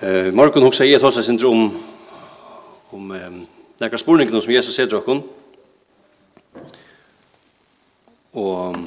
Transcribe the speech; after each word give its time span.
Eh, 0.00 0.30
Markon 0.32 0.64
hugsa 0.64 0.86
eg 0.88 0.96
tosa 0.96 1.20
syndrom 1.20 1.66
om 2.88 3.10
um, 3.12 3.34
nakra 3.82 3.98
spurningar 4.00 4.40
som 4.40 4.52
Jesus 4.54 4.78
setur 4.78 5.02
okkum. 5.02 5.18
Og 8.32 8.78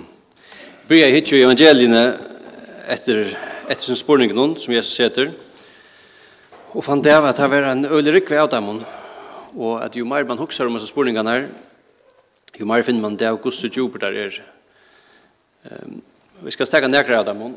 byrja 0.89 1.11
hitt 1.13 1.29
jo 1.29 1.37
evangeliene 1.37 2.01
etter 2.89 3.27
etter 3.69 3.85
sin 3.85 3.99
spurning 3.99 4.33
noen 4.33 4.55
som 4.57 4.73
Jesus 4.73 4.95
setur. 4.97 5.29
Og 6.73 6.81
fann 6.81 7.03
det 7.05 7.13
at 7.13 7.37
det 7.37 7.49
var 7.51 7.69
en 7.69 7.85
øyelig 7.85 8.15
rykve 8.15 8.39
av 8.41 8.49
dem. 8.49 8.71
Og 9.53 9.83
at 9.83 9.93
jo 9.93 10.09
mer 10.09 10.25
man 10.25 10.41
husker 10.41 10.65
om 10.65 10.79
disse 10.79 10.89
spurningene 10.89 11.29
her, 11.29 11.45
jo 12.57 12.65
mer 12.65 12.81
finner 12.81 13.05
man 13.05 13.19
det 13.21 13.29
av 13.29 13.37
hvordan 13.37 13.69
djuper 13.69 14.01
der 14.01 14.17
er. 14.25 14.41
Um, 15.69 16.01
vi 16.41 16.57
skal 16.57 16.65
stekke 16.65 16.89
nekra 16.89 17.21
av 17.21 17.29
dem 17.29 17.53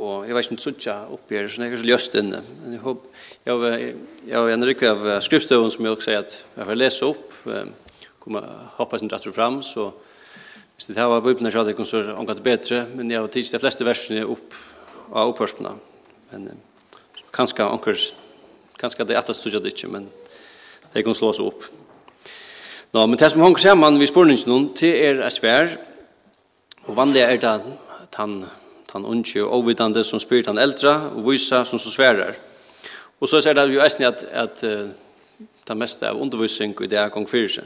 og 0.00 0.26
jeg 0.26 0.34
vet 0.34 0.46
ikke 0.46 0.54
om 0.54 0.58
det 0.58 0.64
suttja 0.64 0.94
oppi 1.12 1.36
her, 1.36 1.48
så 1.48 1.62
jeg 1.62 1.74
er 1.76 1.80
så 1.82 1.88
ljøst 1.90 2.14
inne. 2.16 2.40
Men 2.62 2.76
jeg 2.76 2.82
håper, 2.84 3.24
jeg 3.44 3.52
har 3.52 3.74
jeg 3.80 4.44
var 4.44 4.52
en 4.54 4.66
rikve 4.68 4.92
av 4.94 5.08
skriftstøven 5.26 5.72
som 5.74 5.84
jeg 5.84 5.96
også 5.96 6.08
sier 6.08 6.22
at 6.22 6.36
jeg 6.56 6.68
får 6.70 6.78
lese 6.80 7.08
opp, 7.08 7.34
kom 8.20 8.38
jeg 8.38 8.54
hoppa 8.78 9.00
sin 9.00 9.12
rettur 9.12 9.34
fram, 9.36 9.60
så 9.64 9.90
hvis 10.76 10.88
det 10.88 10.96
her 10.96 11.10
var 11.12 11.20
bøypene 11.24 11.52
så 11.52 11.60
hadde 11.60 11.74
jeg 11.76 11.86
så 11.86 12.00
omgat 12.16 12.40
det 12.40 12.46
bedre, 12.46 12.86
men 12.96 13.10
jeg 13.12 13.20
har 13.20 13.28
tidsi 13.28 13.52
de 13.52 13.60
fleste 13.60 13.84
versene 13.84 14.24
opp 14.24 14.56
av 15.12 15.34
opphørspene. 15.34 15.74
Men 16.32 16.48
kanskje 17.36 17.66
anker, 17.66 18.00
kanskje 18.80 19.04
det 19.04 19.16
er 19.16 19.20
etter 19.20 19.36
studja 19.36 19.60
ikke, 19.60 19.90
men 19.92 20.08
det 20.94 21.04
kan 21.04 21.14
slå 21.18 21.34
seg 21.36 21.50
opp. 21.50 21.66
Nå, 22.94 23.04
men 23.04 23.18
det 23.20 23.28
som 23.30 23.44
honker 23.44 23.62
sammen 23.62 24.00
vi 24.00 24.08
spurningen, 24.08 24.70
det 24.80 24.94
er 25.10 25.20
svær, 25.30 25.76
og 26.88 26.96
vanlig 26.96 27.22
er 27.22 27.36
det 27.36 27.52
at 27.52 28.16
han 28.18 28.40
han 28.92 29.06
unge 29.06 29.42
og 29.44 29.52
ovidande 29.60 30.04
som 30.04 30.20
spyrir 30.20 30.50
han 30.50 30.58
eldra 30.58 30.96
og 31.10 31.24
vysa 31.26 31.64
som 31.64 31.78
så 31.78 31.92
sverar. 31.92 32.34
Og 33.20 33.28
så 33.28 33.42
er 33.44 33.54
det 33.54 33.68
jo 33.74 33.82
eisne 33.84 34.08
at, 34.08 34.24
at 34.24 34.64
uh, 34.64 34.88
det 35.68 35.76
meste 35.76 36.08
av 36.08 36.20
undervisning 36.20 36.74
i 36.80 36.88
det 36.90 36.98
er 36.98 37.12
gong 37.12 37.28
fyrir 37.28 37.52
seg. 37.52 37.64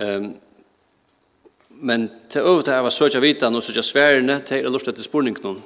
Um, 0.00 0.34
men 1.76 2.08
til 2.32 2.46
øvd 2.48 2.70
er 2.72 2.84
å 2.84 2.92
søkja 2.92 3.20
vitan 3.20 3.56
og 3.56 3.64
søkja 3.64 3.84
sværene 3.84 4.38
til 4.48 4.64
å 4.66 4.72
lusta 4.72 4.94
til 4.96 5.04
spurningen. 5.04 5.58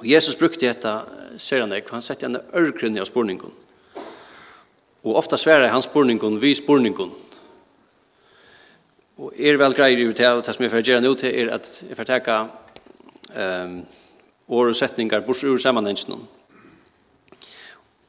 Og 0.00 0.06
Jesus 0.06 0.38
brukte 0.38 0.68
dette, 0.68 0.92
ser 1.36 1.64
han 1.64 1.74
ikke, 1.74 1.92
han 1.96 2.04
sette 2.04 2.28
en 2.28 2.38
ørgrunn 2.56 2.98
av 3.00 3.08
spurningen. 3.08 3.50
Og 5.04 5.16
ofta 5.16 5.36
sværer 5.40 5.72
han 5.72 5.82
spurningen 5.82 6.38
vi 6.40 6.54
spurningen. 6.54 7.10
Og 9.20 9.36
er 9.36 9.58
vel 9.60 9.74
greier 9.76 10.00
i 10.00 10.08
det, 10.12 10.28
og 10.28 10.44
det 10.46 10.54
som 10.54 10.64
jeg 10.64 10.72
får 10.72 10.86
gjøre 10.86 11.04
nå 11.04 11.12
til 11.20 11.34
er 11.42 11.52
at 11.58 11.68
jeg 11.88 11.96
får 11.98 12.08
teka 12.08 12.36
um, 13.34 13.74
og 14.50 14.74
setningar 14.74 15.22
bors 15.26 15.44
ur 15.44 15.58
samanhengen. 15.58 16.20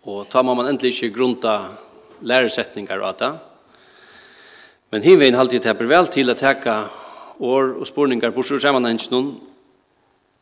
Og 0.09 0.25
ta 0.29 0.41
man 0.41 0.57
man 0.57 0.71
endelig 0.71 0.95
ikke 0.95 1.15
grunta 1.15 1.55
læresetningar 2.21 3.03
av 3.05 3.17
det. 3.19 3.31
Men 4.91 5.03
hinvein 5.03 5.37
halvtid 5.37 5.61
tepper 5.61 5.87
vel 5.87 6.09
til 6.09 6.29
å 6.29 6.35
teka 6.35 6.89
år 7.39 7.77
og 7.77 7.87
spurningar 7.87 8.33
bors 8.33 8.51
ur 8.51 8.59
samanhengen, 8.59 9.35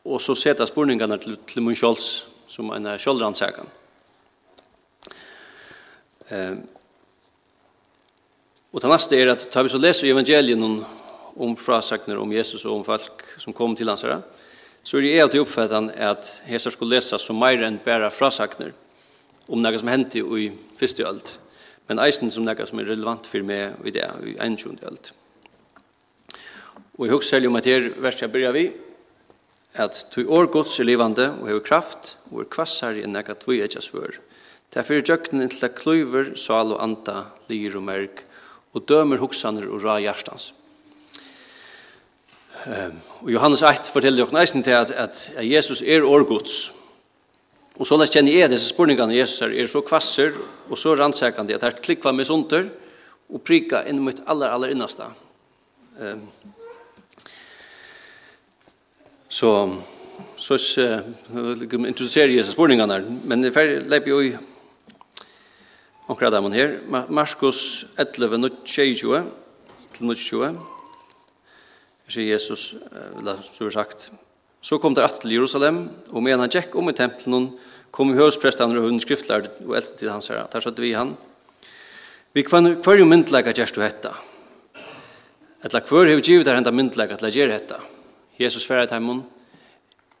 og 0.04 0.20
så 0.20 0.34
seta 0.34 0.66
spurningarna 0.66 1.18
til, 1.20 1.36
til 1.46 1.62
mun 1.62 1.76
sjolds, 1.76 2.26
som 2.48 2.70
en 2.72 2.86
Ehm. 6.30 6.58
Um, 6.58 6.68
og 8.70 8.82
det 8.82 8.90
neste 8.90 9.16
er 9.18 9.32
at 9.32 9.48
tar 9.50 9.64
vi 9.66 9.72
så 9.72 9.78
leser 9.82 10.06
evangelien 10.06 10.60
om, 10.62 10.76
om 11.42 11.56
frasagner 11.58 12.20
om 12.22 12.32
Jesus 12.32 12.62
og 12.64 12.76
om 12.76 12.84
folk 12.86 13.24
som 13.42 13.54
kom 13.56 13.74
til 13.74 13.90
hans 13.90 14.04
herre, 14.06 14.20
så 14.82 14.98
er 14.98 15.04
det 15.04 15.20
alltid 15.22 15.42
oppfattan 15.44 15.90
at 15.92 16.28
hesar 16.48 16.72
skulle 16.74 16.96
lese 16.96 17.18
så 17.20 17.36
mer 17.36 17.62
enn 17.66 17.80
bare 17.84 18.10
frasakner 18.12 18.72
om 19.50 19.60
noe 19.60 19.78
som 19.80 19.90
hendte 19.90 20.22
i 20.22 20.50
første 20.78 21.04
ølt, 21.06 21.34
men 21.88 22.00
eisen 22.02 22.30
som 22.32 22.46
noe 22.46 22.66
som 22.66 22.80
er 22.80 22.88
relevant 22.88 23.26
for 23.28 23.44
meg 23.46 23.76
i 23.84 23.94
det, 23.94 24.06
i 24.24 24.36
enskjønne 24.40 24.86
ølt. 24.88 25.12
Og 26.98 27.06
jeg 27.06 27.14
husker 27.14 27.36
selv 27.36 27.50
om 27.50 27.58
at 27.58 27.68
her 27.68 27.90
verset 27.96 28.26
jeg 28.26 28.32
begynner 28.32 28.56
vi, 28.56 28.66
at 29.80 30.00
du 30.14 30.24
år 30.26 30.50
gods 30.50 30.78
er 30.80 30.88
livande 30.88 31.28
og 31.38 31.46
hever 31.48 31.62
kraft 31.64 32.16
og 32.30 32.42
er 32.42 32.50
kvassar 32.52 32.98
i 32.98 33.06
noe 33.06 33.36
tvoi 33.38 33.60
etkja 33.64 33.82
svør. 33.84 34.18
Derfor 34.74 34.98
er 34.98 35.06
djøkken 35.06 35.42
til 35.50 35.66
at 35.66 35.76
kløyver, 35.78 36.34
sal 36.38 36.74
og 36.74 36.82
anta, 36.82 37.30
lir 37.50 37.74
og 37.78 37.86
merk, 37.86 38.22
og 38.74 38.86
dømer 38.86 39.18
hoksaner 39.18 39.66
og 39.70 39.82
ra 39.82 39.96
hjertans. 40.02 40.52
Um, 42.66 42.98
og 43.22 43.32
Johannes 43.32 43.62
1 43.62 43.88
forteller 43.92 44.24
dere 44.24 44.36
næsten 44.40 44.62
til 44.62 44.76
at, 44.76 44.90
at 44.90 45.30
Jesus 45.40 45.82
er 45.82 46.04
årgods. 46.04 46.72
Og 47.80 47.86
så 47.88 47.96
lest 47.96 48.12
kjenner 48.12 48.34
jeg 48.36 48.50
disse 48.52 48.68
spurningene 48.68 49.16
Jesus 49.16 49.40
er, 49.42 49.54
er 49.56 49.70
så 49.70 49.80
kvasser 49.80 50.36
og 50.68 50.78
så 50.78 50.92
rannsekende 50.98 51.56
at 51.56 51.64
her 51.64 51.78
klikva 51.80 52.12
med 52.12 52.28
sunter 52.28 52.68
og 53.30 53.40
prika 53.46 53.80
inn 53.88 54.02
mot 54.04 54.20
aller, 54.26 54.52
aller 54.52 54.74
innaste. 54.74 55.08
Um, 56.00 56.26
så 59.28 59.54
så 60.40 60.56
uh, 60.56 61.88
introducerer 61.88 62.32
Jesus 62.32 62.52
spurningene 62.52 63.00
men 63.24 63.42
det 63.44 63.52
fer 63.54 63.78
leip 63.88 64.08
jo 64.08 64.20
i 64.24 64.32
omkring 66.08 66.32
dem 66.32 66.52
her. 66.52 66.78
Markus 67.08 67.86
11, 67.98 68.48
22 68.64 69.24
til 69.94 70.06
22 70.06 70.79
sier 72.10 72.34
Jesus, 72.34 72.74
eller 73.18 73.40
så 73.44 73.66
er 73.66 73.74
sagt, 73.74 74.10
så 74.60 74.78
kom 74.78 74.94
det 74.94 75.06
til 75.20 75.32
Jerusalem, 75.32 75.88
og 76.10 76.22
medan 76.22 76.44
han 76.44 76.52
gikk 76.52 76.74
om 76.76 76.90
i 76.90 76.96
tempelen, 76.96 77.50
kom 77.90 78.12
høvsprestene 78.14 78.78
og 78.78 78.86
hun 78.86 79.00
skriftlærd 79.02 79.48
og 79.66 79.76
eldte 79.78 79.96
til 79.98 80.10
hans 80.12 80.28
herre. 80.30 80.46
Der 80.52 80.62
satte 80.62 80.82
vi 80.82 80.92
han. 80.94 81.16
Vi 82.32 82.44
hver 82.46 82.98
jo 82.98 83.08
myndleika 83.08 83.54
gjerst 83.56 83.74
du 83.74 83.82
hetta. 83.82 84.12
Etla 85.64 85.82
hver 85.84 86.08
hev 86.08 86.22
givet 86.22 86.46
her 86.46 86.60
enda 86.60 86.70
myndleika 86.72 87.18
til 87.18 87.28
å 87.28 87.32
gjere 87.34 87.56
hetta. 87.56 87.80
Jesus 88.38 88.64
sverre 88.64 88.86
til 88.86 89.00
heimun, 89.00 89.24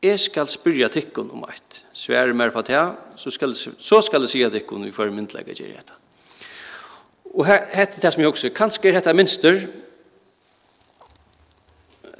Jeg 0.02 0.16
skal 0.16 0.48
spyrja 0.48 0.88
tikkun 0.88 1.28
om 1.30 1.42
eit. 1.44 1.82
Svære 1.92 2.32
mer 2.32 2.50
på 2.50 2.62
det, 2.64 2.80
så 3.16 3.30
skal, 3.30 3.52
så 3.54 4.00
skal 4.00 4.22
jeg 4.24 4.28
sige 4.32 4.50
tikkun 4.50 4.84
vi 4.84 4.92
får 4.96 5.10
myndleika 5.12 5.52
gjere 5.52 5.76
hetta. 5.76 5.94
Og 7.34 7.44
hette 7.46 8.00
det 8.00 8.12
som 8.12 8.22
jeg 8.22 8.30
også, 8.32 8.50
kanskje 8.56 8.88
er 8.88 8.96
hetta 8.96 9.12
minster, 9.12 9.60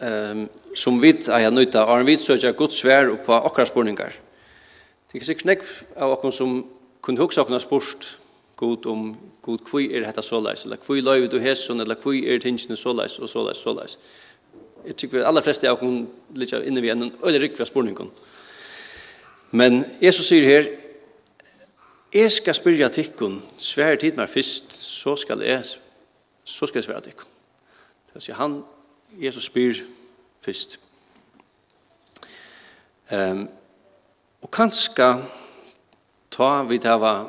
um, 0.00 0.48
som 0.74 1.00
vi 1.02 1.12
eier 1.12 1.50
nøyta, 1.50 1.84
og 1.84 2.06
vi 2.06 2.16
søker 2.16 2.56
godt 2.56 2.72
svær 2.72 3.14
på 3.24 3.34
akkurat 3.34 3.68
spurningar. 3.68 4.16
Det 5.10 5.20
er 5.20 5.26
sikkert 5.26 5.50
nekv 5.50 5.70
av 5.96 6.14
okken 6.14 6.32
som 6.32 6.56
kunne 7.02 7.20
hukse 7.22 7.40
okken 7.42 7.60
spurt 7.60 8.16
god 8.60 8.86
om 8.86 9.10
god 9.42 9.62
kvui 9.64 9.88
er 9.88 10.04
dette 10.04 10.22
såleis, 10.22 10.64
eller 10.64 10.80
kvui 10.80 11.00
løy 11.00 11.26
du 11.32 11.38
hesson, 11.40 11.80
eller 11.80 11.96
kvui 11.98 12.26
er 12.28 12.40
tingene 12.42 12.76
såleis, 12.76 13.18
og 13.18 13.28
såleis, 13.28 13.62
såleis. 13.62 13.96
Jeg 14.84 14.96
tykker 14.96 15.18
vi 15.18 15.24
aller 15.28 15.44
fleste 15.44 15.68
av 15.68 15.78
okken 15.78 16.04
litt 16.36 16.52
av 16.56 16.66
inne 16.68 16.82
vi 16.84 16.92
enn 16.92 17.06
en 17.08 17.14
øyne 17.24 17.40
rikve 17.40 17.66
spurningen. 17.68 18.10
Men 19.50 19.82
Jesus 20.02 20.28
sier 20.30 20.46
her, 20.46 20.68
jeg 22.12 22.32
skal 22.32 22.56
spyrja 22.58 22.88
tikkun, 22.92 23.40
svær 23.58 23.98
tid 24.00 24.18
meg 24.18 24.30
fyrst, 24.30 24.72
så 24.74 25.16
skal 25.18 25.42
jeg, 25.46 25.64
så 26.44 26.68
skal 26.68 26.80
jeg 26.80 26.88
svære 26.88 27.04
tikkun. 27.06 27.32
Det 28.06 28.18
vil 28.18 28.24
si, 28.24 28.36
han 28.36 28.60
Jesus 29.18 29.44
spyr 29.44 29.74
først. 30.40 30.78
Ehm 33.10 33.40
um, 33.40 33.48
og 34.40 34.50
kanska 34.50 35.06
ta 36.32 36.62
vi 36.64 36.78
hava 36.84 37.26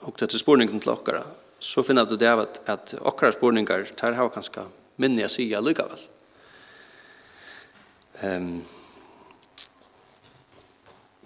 og 0.00 0.18
til 0.18 0.38
spurningen 0.38 0.80
til 0.80 0.92
okkara, 0.92 1.24
så 1.58 1.82
finner 1.82 2.04
du 2.04 2.14
det 2.16 2.28
av 2.28 2.40
at, 2.40 2.60
at 2.66 2.94
okkara 3.00 3.32
spurningar 3.32 3.84
tar 3.96 4.14
hava 4.14 4.28
kanska 4.28 4.64
minni 4.96 5.22
a 5.22 5.28
sige 5.28 5.60
lykkavel. 5.60 5.98
Ehm 8.22 8.36
um, 8.36 8.64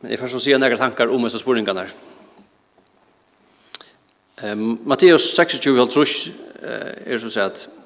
men 0.00 0.10
jeg 0.10 0.18
får 0.18 0.26
så 0.26 0.40
sige 0.40 0.58
några 0.58 0.76
tankar 0.76 1.08
om 1.08 1.22
disse 1.22 1.38
spurningarna. 1.38 1.86
Ehm 4.42 4.62
um, 4.62 4.80
Matteus 4.84 5.34
26, 5.34 5.76
26 5.76 5.92
trus, 5.92 6.30
er 6.62 7.18
så 7.18 7.30
sier 7.30 7.83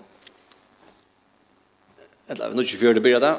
eller 2.28 2.52
nu 2.54 2.64
24 2.64 3.00
blir 3.00 3.20
det. 3.20 3.34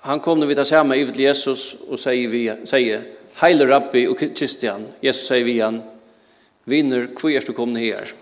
Han 0.00 0.20
kom 0.20 0.40
nu 0.40 0.46
vid 0.46 0.56
det 0.56 0.64
samma 0.64 0.96
i 0.96 1.06
til 1.06 1.20
Jesus 1.20 1.74
och 1.88 2.00
säger 2.00 2.28
vi 2.28 2.52
säger 2.64 3.02
Heile 3.34 3.66
Rabbi 3.66 4.06
och 4.06 4.18
Kristian. 4.18 4.86
Jesus 5.00 5.26
säger 5.26 5.44
vi 5.44 5.60
han 5.60 5.82
vinner 6.64 7.08
kvärst 7.16 7.48
och 7.48 7.56
kommer 7.56 7.80
här. 7.80 8.12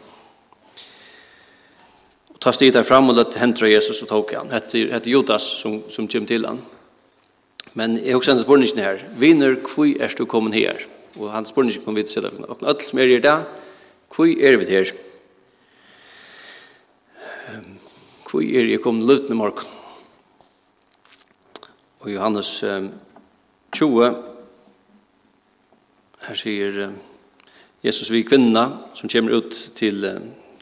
Och 2.28 2.40
tar 2.40 2.52
stig 2.52 2.72
der 2.72 2.82
fram 2.82 3.08
och 3.08 3.16
lät 3.16 3.34
hentra 3.34 3.68
Jesus 3.68 4.02
och 4.02 4.08
tog 4.08 4.32
han. 4.32 4.48
Det 4.48 4.78
heter 4.78 5.10
Judas 5.10 5.42
som 5.42 5.82
som 5.88 6.08
kom 6.08 6.26
till 6.26 6.44
han. 6.44 6.58
Men 7.72 7.96
jag 8.04 8.16
også 8.16 8.30
ända 8.30 8.42
spårningen 8.42 8.78
här. 8.78 9.08
Vinner 9.18 9.56
kvärst 9.64 10.20
och 10.20 10.28
kommer 10.28 10.52
här. 10.52 10.86
Och 11.16 11.30
han 11.30 11.44
spårningen 11.44 11.82
kommer 11.84 11.96
vid 11.96 12.08
sig 12.08 12.22
där. 12.22 12.50
Och 12.50 12.68
alt 12.68 12.82
som 12.82 12.98
er 12.98 13.06
i 13.06 13.18
där. 13.18 13.42
Kvärst 14.08 14.40
är 14.40 14.56
vi 14.56 14.70
här. 14.70 14.92
Hvor 18.32 18.42
är 18.42 18.64
jeg 18.64 18.80
kommer 18.80 19.04
løtende 19.04 19.34
morgen? 19.34 19.81
Og 22.02 22.10
Johannes 22.10 22.64
20, 23.72 24.06
her 26.26 26.34
sier 26.34 26.80
Jesus 27.82 28.10
vi 28.10 28.24
kvinna 28.26 28.64
som 28.98 29.10
kommer 29.12 29.38
ut 29.38 29.54
til, 29.78 30.02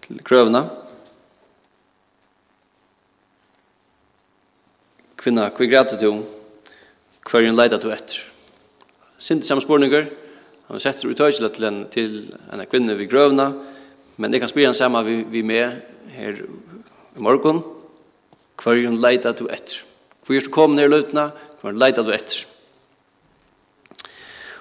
til 0.05 0.21
krøvene. 0.21 0.61
Kvinna, 5.17 5.49
hva 5.49 5.73
græter 5.73 5.97
du? 6.01 6.21
Hva 7.25 7.41
er 7.41 7.57
leida 7.57 7.81
du 7.81 7.89
etter? 7.89 8.21
Sint 9.17 9.49
samme 9.49 9.65
spårninger. 9.65 10.13
Han 10.69 10.81
setter 10.81 11.09
uttøysel 11.09 11.49
til 11.57 11.71
en, 11.73 11.83
til 11.89 12.23
en 12.53 12.69
kvinne 12.69 13.01
vi 13.01 13.09
grøvene. 13.09 13.53
Men 14.21 14.33
det 14.33 14.45
kan 14.45 14.53
spyr 14.53 14.69
han 14.69 14.77
samme 14.77 15.07
vi, 15.09 15.23
vi 15.25 15.41
med 15.41 15.81
her 16.13 16.45
i 17.17 17.25
morgen. 17.25 17.65
Hva 18.61 18.77
er 18.77 18.93
leida 18.93 19.33
du 19.33 19.49
etter? 19.49 19.87
Hvor 20.31 20.39
er 20.39 20.47
kom 20.55 20.77
ned 20.79 20.87
i 20.87 20.91
løtene, 20.93 21.25
hvor 21.59 21.75
leita 21.75 22.05
du 22.07 22.13
etter. 22.15 22.45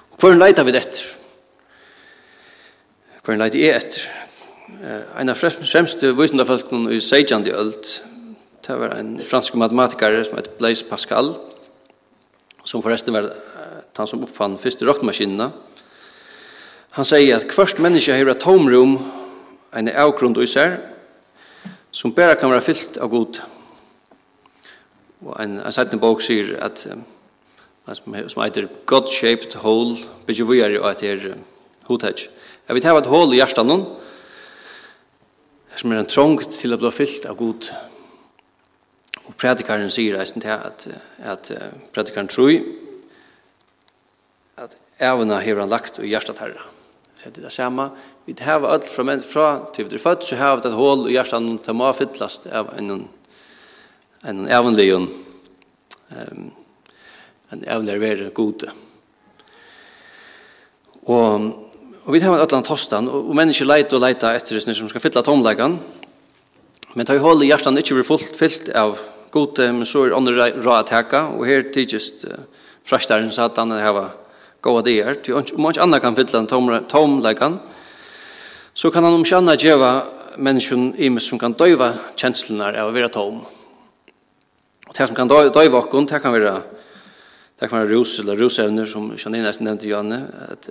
Og 0.10 0.16
hvor 0.18 0.34
leita 0.34 0.64
vi 0.66 0.74
etter? 0.74 1.04
Hvor 3.22 3.38
leita 3.38 3.60
jeg 3.60 3.76
etter? 3.78 4.08
En 5.22 5.30
av 5.30 5.38
fremste 5.38 6.10
visndafolkene 6.18 6.96
i 6.96 6.98
Seidjandi 6.98 7.54
Ølt, 7.54 7.92
det 8.66 8.80
var 8.82 8.96
en 8.98 9.12
fransk 9.22 9.60
matematiker 9.62 10.18
som 10.26 10.40
heter 10.40 10.58
Blaise 10.58 10.90
Pascal, 10.90 11.36
som 12.66 12.82
forresten 12.82 13.14
var 13.14 13.30
han 14.00 14.10
som 14.10 14.26
oppfann 14.26 14.58
første 14.58 14.90
rockmaskinene. 14.90 15.52
Han 16.98 17.06
sier 17.06 17.38
at 17.38 17.54
hvert 17.54 17.78
menneske 17.78 18.18
har 18.18 18.34
et 18.34 18.42
tomrum, 18.42 18.98
en 19.78 19.94
avgrunn 19.94 20.34
og 20.34 20.50
især, 20.50 20.80
som 21.94 22.18
bare 22.18 22.42
kan 22.42 22.50
være 22.50 22.66
fyllt 22.72 22.98
av 22.98 23.14
god. 23.14 23.44
Og 25.26 25.36
en, 25.44 25.60
en 25.60 25.76
sættende 25.76 26.02
bok 26.02 26.22
sier 26.24 26.56
at 26.64 26.86
um, 26.92 27.04
som, 27.94 28.44
heter 28.44 28.68
God-shaped 28.86 29.58
hole 29.64 29.98
bygger 30.28 30.46
vi 30.46 30.60
er 30.60 30.78
at 30.86 31.02
det 31.02 31.12
er 31.12 31.36
hotage. 31.90 32.30
Jeg 32.68 32.76
vil 32.76 32.86
hava 32.86 33.02
et 33.02 33.10
hål 33.10 33.34
i 33.34 33.40
hjertet 33.42 33.66
noen 33.66 33.88
som 35.80 35.92
er 35.92 36.02
en 36.02 36.10
trång 36.12 36.42
til 36.52 36.76
å 36.76 36.80
bli 36.80 36.92
fyllt 36.92 37.26
av 37.30 37.38
god. 37.40 37.70
Og 39.26 39.36
predikaren 39.40 39.92
sier 39.94 40.20
eisen 40.20 40.44
til 40.44 40.52
at, 40.52 40.88
at 41.24 41.52
predikaren 41.96 42.28
tror 42.28 42.58
at 44.60 44.76
evna 45.00 45.40
har 45.40 45.62
han 45.62 45.72
lagt 45.72 46.02
i 46.04 46.12
hjertet 46.12 46.42
herre. 46.44 46.66
Så 47.20 47.32
det 47.32 47.42
er 47.42 47.48
det 47.48 47.54
samme. 47.56 47.90
Vi 48.28 48.36
hava 48.44 48.74
alt 48.74 48.88
fra 48.92 49.06
menn 49.08 49.24
fra 49.24 49.48
til 49.76 49.88
vi 49.88 49.96
er 49.96 50.04
født, 50.04 50.28
så 50.28 50.40
har 50.40 50.60
vi 50.60 50.68
et 50.68 50.76
hål 50.76 51.08
i 51.08 51.16
hjertet 51.16 51.44
noen 51.44 51.62
til 51.64 51.80
må 51.80 51.92
fyllast 51.96 52.48
av 52.52 52.74
en 52.76 52.92
noen 52.92 53.08
en 54.28 54.46
evnlig 54.52 54.92
um, 54.96 55.10
en 57.50 57.64
evnlig 57.66 58.00
være 58.02 58.30
gode. 58.36 58.70
Og, 61.10 61.46
og 62.04 62.14
vi 62.14 62.20
tar 62.22 62.34
med 62.34 62.44
Atlant 62.44 62.68
Tostan, 62.68 63.08
og, 63.10 63.30
og 63.32 63.38
mennesker 63.38 63.70
leiter 63.70 63.98
og 63.98 64.04
leiter 64.04 64.36
etter 64.38 64.60
det 64.60 64.76
som 64.78 64.90
skal 64.92 65.02
fylla 65.02 65.24
tomleggene, 65.26 65.80
men 66.94 67.06
tar 67.06 67.20
i 67.20 67.24
håll 67.24 67.46
i 67.46 67.50
hjertan 67.52 67.78
ikke 67.78 68.00
blir 68.00 68.08
fullt 68.08 68.38
fyllt 68.38 68.72
av 68.78 68.98
gode, 69.32 69.70
men 69.74 69.86
så 69.86 70.08
er 70.08 70.16
andre 70.18 70.50
råd 70.58 70.78
at 70.80 70.94
heka, 70.94 71.26
og 71.38 71.46
her 71.48 71.70
tidsist 71.74 72.26
uh, 72.30 72.42
frastaren 72.86 73.32
satan 73.34 73.74
at 73.76 73.86
heva 73.86 74.10
goa 74.62 74.82
dier, 74.84 75.16
til 75.24 75.38
om 75.40 75.70
ikke 75.70 75.86
anna 75.86 76.02
kan 76.04 76.18
fylla 76.18 76.44
tomleggene, 76.90 77.62
så 78.74 78.92
kan 78.92 79.06
han 79.06 79.16
om 79.16 79.24
ikke 79.24 79.40
anna 79.40 79.56
djeva 79.58 79.94
menneskjon 80.40 80.94
imes 81.02 81.26
som 81.30 81.40
kan 81.40 81.56
døyva 81.58 81.94
kjenslene 82.20 82.74
av 82.74 82.92
å 82.92 82.96
være 82.96 83.10
tom. 83.14 83.40
Og 83.42 83.59
Og 84.90 84.98
det 84.98 85.08
som 85.08 85.16
kan 85.16 85.30
døy 85.30 85.70
vakken, 85.70 86.08
det 86.10 86.22
kan 86.22 86.34
være 86.34 86.58
det 87.60 87.68
kan 87.68 87.82
være 87.82 87.98
rus 87.98 88.20
eller 88.20 88.40
rusevner, 88.40 88.86
som 88.88 89.12
Janine 89.20 89.44
nesten 89.44 89.68
nevnte 89.68 89.90
Janne, 89.90 90.20
at, 90.48 90.70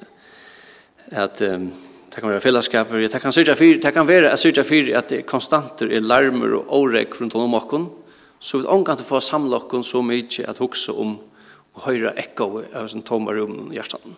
at 1.13 1.43
um, 1.45 1.67
det 2.09 2.23
kan 2.23 2.31
være 2.31 2.41
fellesskaper, 2.41 3.03
det 3.05 3.21
kan, 3.21 3.33
syrja 3.33 3.55
fyr, 3.55 3.77
det 3.83 3.93
kan 3.93 4.09
være 4.09 4.31
at 4.33 4.41
syrja 4.41 4.65
fyr 4.65 4.95
at 4.97 5.11
det 5.13 5.27
konstanter 5.29 5.93
er 5.93 6.01
larmer 6.01 6.57
og 6.57 6.73
årek 6.79 7.21
rundt 7.21 7.37
om 7.37 7.55
okken, 7.55 7.91
så 8.41 8.63
vi 8.63 8.71
omgang 8.73 8.97
til 8.97 9.05
å 9.05 9.11
få 9.11 9.21
samle 9.21 9.61
okken 9.61 9.85
så 9.85 10.01
mye 10.03 10.49
at 10.49 10.63
hukse 10.63 10.95
om 10.97 11.19
og 11.77 11.85
høyre 11.85 12.15
ekko 12.19 12.63
av 12.75 12.89
sin 12.89 13.05
tomma 13.07 13.37
rum 13.37 13.69
i 13.71 13.77
hjertan. 13.77 14.17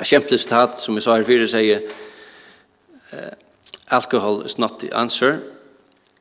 Et 0.00 0.08
kjempelig 0.08 0.42
sitat 0.42 0.76
som 0.80 0.98
vi 0.98 1.04
sa 1.04 1.14
her 1.14 1.24
fyrir 1.24 1.48
sier, 1.48 1.86
alcohol 3.88 4.42
is 4.44 4.58
not 4.58 4.80
the 4.80 4.90
answer, 4.96 5.38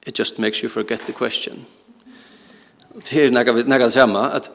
it 0.10 0.20
just 0.20 0.40
makes 0.40 0.64
you 0.64 0.70
forget 0.70 1.02
the 1.06 1.14
question. 1.14 1.66
Det 3.06 3.26
er 3.26 3.32
nekka 3.32 3.86
det 3.86 3.94
samme, 3.94 4.20
at 4.34 4.50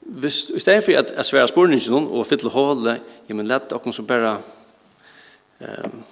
hvis, 0.00 0.50
i 0.54 0.60
stedet 0.60 0.84
for 0.84 0.92
at 0.92 1.12
jeg 1.16 1.24
sværer 1.24 1.46
spørningen 1.46 2.06
og 2.10 2.26
fyller 2.26 2.50
hålet, 2.50 3.00
ja, 3.28 3.34
men 3.34 3.46
lett 3.46 3.70
dere 3.70 3.92
som 3.92 4.06
bare 4.06 4.36
um, 5.60 6.02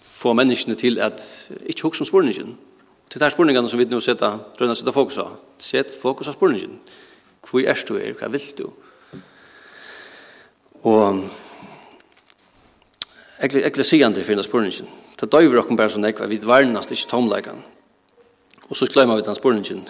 få 0.00 0.32
menneskene 0.32 0.76
til 0.76 1.00
at 1.00 1.50
ikke 1.66 1.82
hukse 1.82 2.02
om 2.02 2.06
spørningen. 2.06 2.58
Til 3.10 3.20
de 3.20 3.30
spørningene 3.30 3.68
som 3.68 3.80
vi 3.80 3.88
nå 3.88 4.00
setter, 4.00 4.38
drønner 4.58 4.76
sette 4.76 4.92
fokus 4.92 5.18
av. 5.24 5.38
Sett 5.58 5.92
fokus 6.02 6.28
av 6.28 6.36
spørningen. 6.36 6.76
Hvor 7.48 7.64
er 7.64 7.84
du 7.88 7.96
er? 7.96 8.12
Hva 8.12 8.28
vil 8.28 8.52
du? 8.58 8.68
Og 10.84 11.24
jeg 13.40 13.72
vil 13.76 13.84
si 13.84 14.02
han 14.02 14.12
det 14.12 14.24
for 14.24 14.36
denne 14.36 14.44
spurningene. 14.44 14.88
Det 15.20 15.32
døyver 15.32 15.62
dere 15.62 15.76
bare 15.76 15.96
sånn, 15.96 16.12
vi 16.28 16.40
varnast 16.44 16.92
ikke 16.92 17.10
tomleggene. 17.16 17.77
Og 18.68 18.76
så 18.76 18.88
glemmer 18.92 19.16
vi 19.16 19.26
den 19.26 19.36
spørningen 19.36 19.84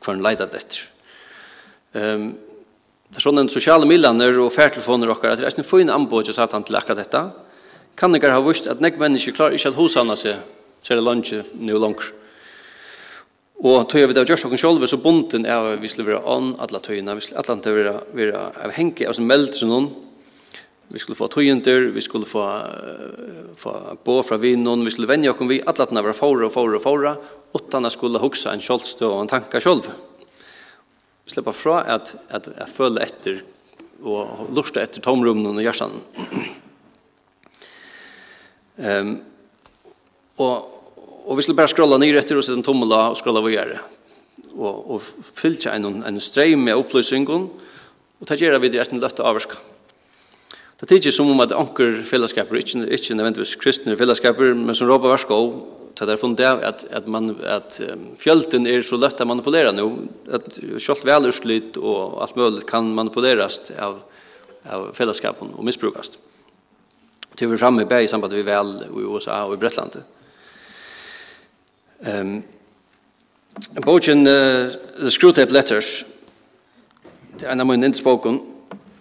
hver 0.00 0.16
en 0.16 0.24
leid 0.24 0.40
av 0.42 0.50
dette. 0.52 0.86
Um, 1.94 2.32
det 3.10 3.18
er 3.18 3.24
sånne 3.24 3.48
sosiale 3.50 3.88
millaner 3.90 4.38
og 4.38 4.52
færtelefoner 4.54 5.10
okkar, 5.10 5.34
at 5.34 5.42
det 5.42 5.48
er 5.48 5.58
en 5.58 5.66
fin 5.66 5.90
anbåd 5.90 6.28
til 6.28 6.36
satan 6.36 6.64
til 6.66 6.78
akkurat 6.78 7.02
dette. 7.02 7.22
Kan 7.98 8.14
ikke 8.14 8.30
ha 8.30 8.42
vist 8.44 8.68
at 8.70 8.82
nek 8.82 8.98
mennesker 8.98 9.34
klarer 9.34 9.58
ikke 9.58 9.72
at 9.72 9.78
hosana 9.78 10.16
seg, 10.18 10.38
så 10.82 10.94
er 10.94 11.00
det 11.00 11.06
lunge 11.06 11.42
nu 11.58 11.74
langer. 11.78 12.12
Og 13.60 13.88
tog 13.90 14.06
vi 14.08 14.14
det 14.14 14.22
av 14.22 14.30
gjørs 14.30 14.46
okken 14.46 14.60
sjolve, 14.62 14.88
så 14.88 14.96
bonden 15.02 15.44
er 15.44 15.74
vi 15.82 15.90
skulle 15.90 16.14
være 16.14 16.22
an, 16.32 16.54
alle 16.62 16.80
tøyene, 16.80 17.18
vi 17.18 17.26
skulle 17.26 17.42
atla 17.42 17.58
tøyina, 17.60 17.98
vi 18.14 18.30
skulle 18.30 18.38
atla 19.02 19.12
som 19.12 19.28
vi 19.28 19.42
skulle 19.42 19.50
vi 19.50 19.52
skulle 19.52 19.82
vi 19.82 19.90
skulle 19.90 20.09
Vi 20.90 20.98
skulle 20.98 21.18
få 21.18 21.28
tøyender, 21.30 21.92
vi 21.94 22.02
skulle 22.02 22.26
få, 22.26 22.42
få 23.56 23.72
bo 24.04 24.16
fra 24.26 24.40
vinnån, 24.42 24.82
vi 24.84 24.90
skulle 24.90 25.06
vende 25.10 25.30
oss 25.30 25.38
vi, 25.46 25.60
alle 25.62 25.86
at 25.86 25.94
var 25.94 26.16
fåre 26.18 26.48
og 26.48 26.54
fåre 26.54 26.80
og 26.80 26.82
fåre, 26.82 27.12
utan 27.54 27.86
at 27.86 27.94
skulle 27.94 28.18
huske 28.18 28.50
en 28.50 28.62
kjølstå 28.64 29.06
og 29.06 29.22
en 29.22 29.30
tanke 29.30 29.60
selv. 29.62 29.86
Vi 31.24 31.34
slipper 31.34 31.54
fra 31.54 31.84
at, 31.94 32.16
at 32.28 32.50
jeg 32.56 32.74
føler 32.74 33.06
etter 33.06 33.42
og 34.02 34.50
lurer 34.50 34.82
etter 34.82 35.04
tomrummen 35.04 35.54
og 35.54 35.62
hjertan. 35.62 35.94
um, 38.80 39.16
og, 40.42 40.54
og 41.26 41.36
vi 41.36 41.44
skulle 41.44 41.60
bare 41.60 41.70
skrolla 41.70 42.00
ned 42.00 42.18
etter 42.18 42.40
og 42.40 42.42
sette 42.42 42.58
en 42.58 42.66
tommel 42.66 42.90
og 42.96 43.18
skrolla 43.20 43.44
hva 43.44 43.52
gjøre. 43.52 43.82
Og, 44.56 44.96
og 44.96 45.04
fylte 45.38 45.70
en, 45.70 46.00
en 46.02 46.18
streim 46.18 46.64
med 46.66 46.80
opplysningen, 46.80 47.50
og 48.20 48.28
det 48.28 48.40
gjør 48.40 48.58
vi 48.58 48.72
det 48.72 48.82
resten 48.82 48.98
løtt 48.98 49.22
å 49.22 49.30
avvarska. 49.30 49.60
Det 50.80 50.88
tidsi 50.88 51.12
som 51.12 51.28
om 51.28 51.42
at 51.44 51.52
anker 51.52 51.98
fellesskaper, 52.08 52.56
ikke, 52.56 52.86
ikke 52.88 53.14
nødvendigvis 53.14 53.58
kristne 53.60 53.96
fellesskaper, 54.00 54.54
men 54.56 54.74
som 54.74 54.88
råpa 54.88 55.10
varsko, 55.10 55.40
det 56.00 56.14
er 56.14 56.16
funnet 56.16 56.40
av 56.48 56.62
at, 56.64 56.86
at, 56.96 57.08
man, 57.10 57.34
at 57.44 57.76
fjölten 58.16 58.64
er 58.64 58.80
så 58.86 58.96
lett 58.96 59.20
å 59.20 59.26
manipulera 59.28 59.74
nå, 59.76 59.84
at 60.32 60.56
kjølt 60.80 61.04
velurslitt 61.04 61.76
og 61.76 62.22
alt 62.24 62.38
mulig 62.38 62.64
kan 62.68 62.88
manipuleras 62.96 63.58
av, 63.76 63.98
av 64.64 64.86
fellesskapen 64.96 65.52
og 65.52 65.66
misbrukast. 65.68 66.16
Det 67.36 67.44
er 67.44 67.52
vi 67.52 67.60
framme 67.60 67.84
i 67.84 67.90
bæg 67.90 68.06
i 68.06 68.08
samband 68.08 68.32
med 68.32 68.48
vel 68.48 68.72
i 68.86 69.04
USA 69.04 69.42
og 69.44 69.58
i 69.58 69.60
Bretland. 69.60 70.00
Um, 72.00 72.38
Bogen 73.84 74.24
uh, 74.24 74.72
The 74.96 75.12
Screwtape 75.12 75.52
Letters, 75.52 76.06
det 77.36 77.44
er 77.44 77.52
en 77.52 77.60
av 77.60 77.68
mine 77.68 77.90
innspåkene, 77.90 78.49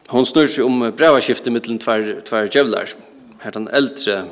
hon 0.09 0.25
snur 0.25 0.47
sig 0.47 0.63
om 0.63 0.91
brevaskiftet 0.97 1.53
mellan 1.53 1.79
tvär 1.79 2.21
tvär 2.25 2.49
jävlar. 2.55 2.89
Här 3.39 3.51
den 3.51 3.67
äldre 3.67 4.25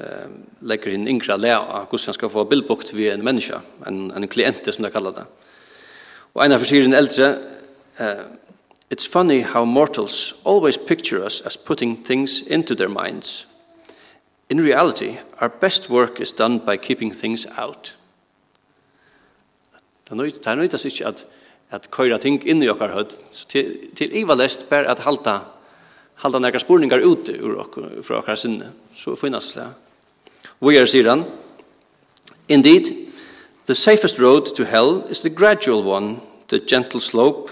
eh 0.00 0.28
lägger 0.58 0.90
in 0.90 1.08
inkra 1.08 1.36
lära 1.36 1.86
hur 1.90 1.98
ska 1.98 2.28
få 2.28 2.44
bildbukt 2.44 2.92
vi 2.92 3.10
en 3.10 3.24
människa, 3.24 3.60
en 3.86 4.10
en 4.10 4.28
klient 4.28 4.74
som 4.74 4.82
de 4.84 4.90
kallar 4.90 5.12
det. 5.12 5.24
Och 6.32 6.44
en 6.44 6.52
av 6.52 6.60
den 6.60 6.92
äldre 6.92 7.38
eh 7.96 8.24
It's 8.90 9.06
funny 9.06 9.40
how 9.40 9.64
mortals 9.64 10.34
always 10.44 10.76
picture 10.76 11.24
us 11.24 11.40
as 11.46 11.56
putting 11.56 11.96
things 11.96 12.42
into 12.42 12.74
their 12.74 12.88
minds. 12.88 13.46
In 14.48 14.60
reality, 14.60 15.18
our 15.40 15.48
best 15.48 15.90
work 15.90 16.20
is 16.20 16.32
done 16.32 16.58
by 16.58 16.76
keeping 16.76 17.10
things 17.10 17.46
out. 17.58 17.96
Det 20.04 20.10
er 20.10 20.14
nøyt, 20.14 20.34
det 20.34 20.46
er 20.46 20.54
nøyt 20.54 20.74
at 20.74 21.26
at 21.74 21.90
køyra 21.90 22.20
ting 22.22 22.42
inn 22.46 22.62
i 22.62 22.70
okkar 22.70 22.94
hødd, 22.94 23.16
til, 23.50 23.72
til 23.98 24.14
Iva 24.14 24.36
lest 24.38 24.68
ber 24.70 24.86
at 24.90 25.02
halda, 25.02 25.40
halda 26.22 26.40
nekka 26.42 26.62
spurningar 26.62 27.02
ute 27.02 27.34
ur 27.42 27.58
okkar, 27.64 27.88
fra 28.06 28.20
okkar 28.20 28.38
sinne, 28.38 28.70
så 28.94 29.16
finnast 29.18 29.56
det. 29.58 29.66
Vi 30.62 30.76
er, 30.78 30.86
sier 30.86 31.10
han, 31.10 31.24
Indeed, 32.48 32.92
the 33.66 33.74
safest 33.74 34.20
road 34.20 34.54
to 34.54 34.64
hell 34.64 35.02
is 35.10 35.22
the 35.22 35.30
gradual 35.30 35.82
one, 35.82 36.20
the 36.48 36.60
gentle 36.60 37.00
slope, 37.00 37.50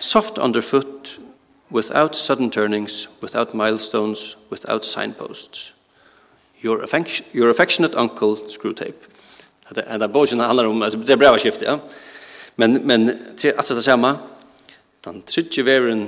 soft 0.00 0.38
underfoot, 0.38 1.18
without 1.70 2.14
sudden 2.14 2.50
turnings, 2.50 3.08
without 3.20 3.54
milestones, 3.54 4.36
without 4.50 4.84
signposts. 4.84 5.72
Your, 6.62 6.82
affection, 6.82 7.26
your 7.32 7.50
affectionate 7.50 7.94
uncle, 7.94 8.38
Screwtape. 8.48 9.10
Det 9.74 9.84
er 9.86 10.06
bogen 10.06 10.40
handlar 10.40 10.66
om, 10.68 10.80
det 10.80 11.10
er 11.10 11.16
brevskiftet, 11.16 11.66
ja. 11.66 11.78
Men, 12.56 12.86
men 12.86 13.10
til 13.36 13.54
at 13.58 13.68
det 13.68 13.84
samme, 13.84 14.14
den 15.04 15.22
tredje 15.26 15.64
veveren 15.66 16.06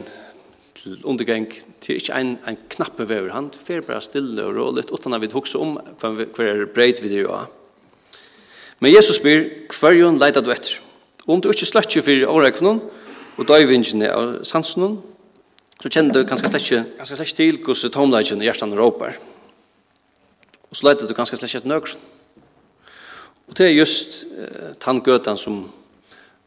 til 0.74 1.00
undergang, 1.04 1.48
til 1.80 1.98
ikke 1.98 2.14
en, 2.20 2.38
en 2.48 2.58
knappe 2.70 3.08
vever, 3.08 3.32
han 3.34 3.50
fer 3.50 3.82
bare 3.82 4.02
stille 4.04 4.44
og 4.44 4.54
råligt, 4.56 4.90
utan 4.90 5.14
at 5.14 5.20
vi 5.20 5.32
hukser 5.32 5.62
om 5.62 5.76
hva, 6.00 6.12
hva 6.12 6.46
er 6.46 6.66
breit 6.70 7.02
vi 7.02 7.10
det. 7.10 7.26
Men 8.80 8.92
Jesus 8.92 9.18
spyr, 9.18 9.48
hverjon 9.80 10.20
leida 10.20 10.42
du 10.44 10.52
etter? 10.52 10.78
Om 11.26 11.40
du 11.42 11.50
ikke 11.50 11.66
slett 11.66 11.96
for 11.98 12.30
årekvnen, 12.36 12.80
og 13.36 13.48
døyvingene 13.48 14.10
av 14.12 14.36
sansen, 14.48 15.00
så 15.80 15.90
kjenner 15.92 16.14
du 16.14 16.28
ganske 16.28 16.48
slett 16.48 16.62
ikke, 16.62 16.84
ganske 17.00 17.18
slett 17.18 17.36
til 17.36 17.58
hvordan 17.60 17.92
tomleggen 17.92 18.40
i 18.40 18.46
hjertan 18.48 18.76
råper. 18.76 19.18
Og 20.70 20.78
så 20.78 20.86
leida 20.86 21.08
du 21.08 21.16
ganske 21.16 21.36
slett 21.36 21.52
ikke 21.52 21.72
nøkker. 21.72 21.96
Og 23.46 23.58
det 23.58 23.66
er 23.66 23.76
just 23.76 24.24
uh, 24.32 24.72
tanngøten 24.82 25.38
som 25.38 25.60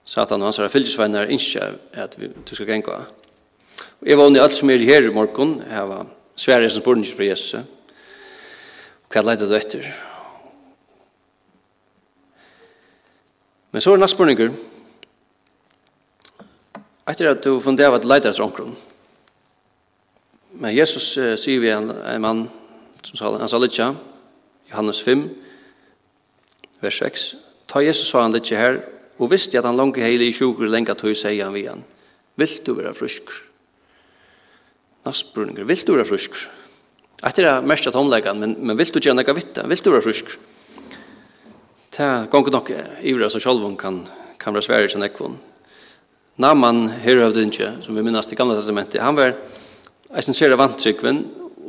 Satan 0.06 0.42
og 0.42 0.50
hans 0.50 0.58
herre 0.58 0.72
fylgjesvenner 0.74 1.30
innskje 1.30 1.66
at 1.94 2.16
vi, 2.20 2.30
du 2.30 2.56
skal 2.56 2.70
genga. 2.70 3.04
Og 4.02 4.08
jeg 4.08 4.18
var 4.18 4.32
i 4.32 4.42
alt 4.42 4.56
som 4.58 4.70
er 4.70 4.84
her 4.84 5.08
i 5.08 5.14
morgen, 5.14 5.60
jeg 5.70 5.90
var 5.90 6.08
svære 6.36 6.70
som 6.70 6.82
spurning 6.82 7.06
for 7.06 7.24
Jesus, 7.24 7.60
hva 9.10 9.24
leide 9.26 9.48
du 9.50 9.56
etter? 9.58 9.86
Men 13.72 13.82
så 13.82 13.94
er 13.94 14.02
næst 14.02 14.18
spurninger. 14.18 14.52
etter 17.10 17.32
at 17.32 17.44
du 17.44 17.60
funderer 17.60 17.96
at 17.98 18.06
leide 18.06 18.30
etter 18.30 18.44
omkron, 18.44 18.76
men 20.62 20.76
Jesus 20.76 21.18
uh, 21.18 21.34
sier 21.42 21.60
vi 21.60 21.72
en, 21.74 21.90
en 21.90 22.22
mann, 22.22 22.44
som 23.02 23.18
sa, 23.18 23.32
han 23.42 23.50
sa 23.50 23.58
litt, 23.58 23.80
Johannes 24.70 25.02
5, 25.02 25.24
vers 26.84 27.00
6, 27.02 27.24
ta 27.66 27.82
Jesus 27.82 28.12
sa 28.12 28.22
han 28.22 28.36
litt 28.36 28.52
her, 28.54 28.78
og 29.20 29.32
visste 29.32 29.60
at 29.60 29.68
han 29.68 29.78
langt 29.78 30.00
heile 30.02 30.28
i 30.28 30.34
sjukur 30.36 30.70
lenga 30.70 30.96
tog 30.98 31.16
seg 31.18 31.42
han 31.44 31.56
vi 31.56 31.68
han 31.68 31.84
vil 32.40 32.56
du 32.66 32.74
være 32.78 32.96
frusk 32.96 33.34
Nassbrunninger, 35.08 35.64
vil 35.64 35.86
du 35.88 35.94
være 35.96 36.08
frusk 36.08 36.40
Etter 37.20 37.44
det 37.44 37.52
er 37.52 37.68
mest 37.68 37.88
at 37.88 37.98
omleggen 38.00 38.40
men, 38.40 38.56
men 38.60 38.78
vil 38.80 38.94
du 38.94 39.00
gjerne 39.00 39.26
ikke 39.26 39.38
vite? 39.38 39.68
vil 39.68 39.84
du 39.84 39.92
være 39.92 40.06
frusk 40.08 40.38
Ta 41.92 42.26
gongen 42.32 42.54
nok 42.56 42.72
ivra 43.04 43.30
som 43.30 43.44
sjolvun 43.44 43.78
kan, 43.78 44.04
kan 44.40 44.56
være 44.56 44.68
svære 44.68 44.92
til 44.94 45.04
nekvun 45.04 45.40
Naman 46.40 46.88
herøvdinje, 47.04 47.82
som 47.84 47.98
vi 47.98 48.02
minnes 48.06 48.32
i 48.32 48.36
gamla 48.40 48.56
testamentet, 48.56 49.02
han 49.04 49.18
var 49.18 49.34
Jeg 50.16 50.24
synes 50.24 50.42
jeg 50.42 50.52
er 50.52 50.58
vant 50.58 50.86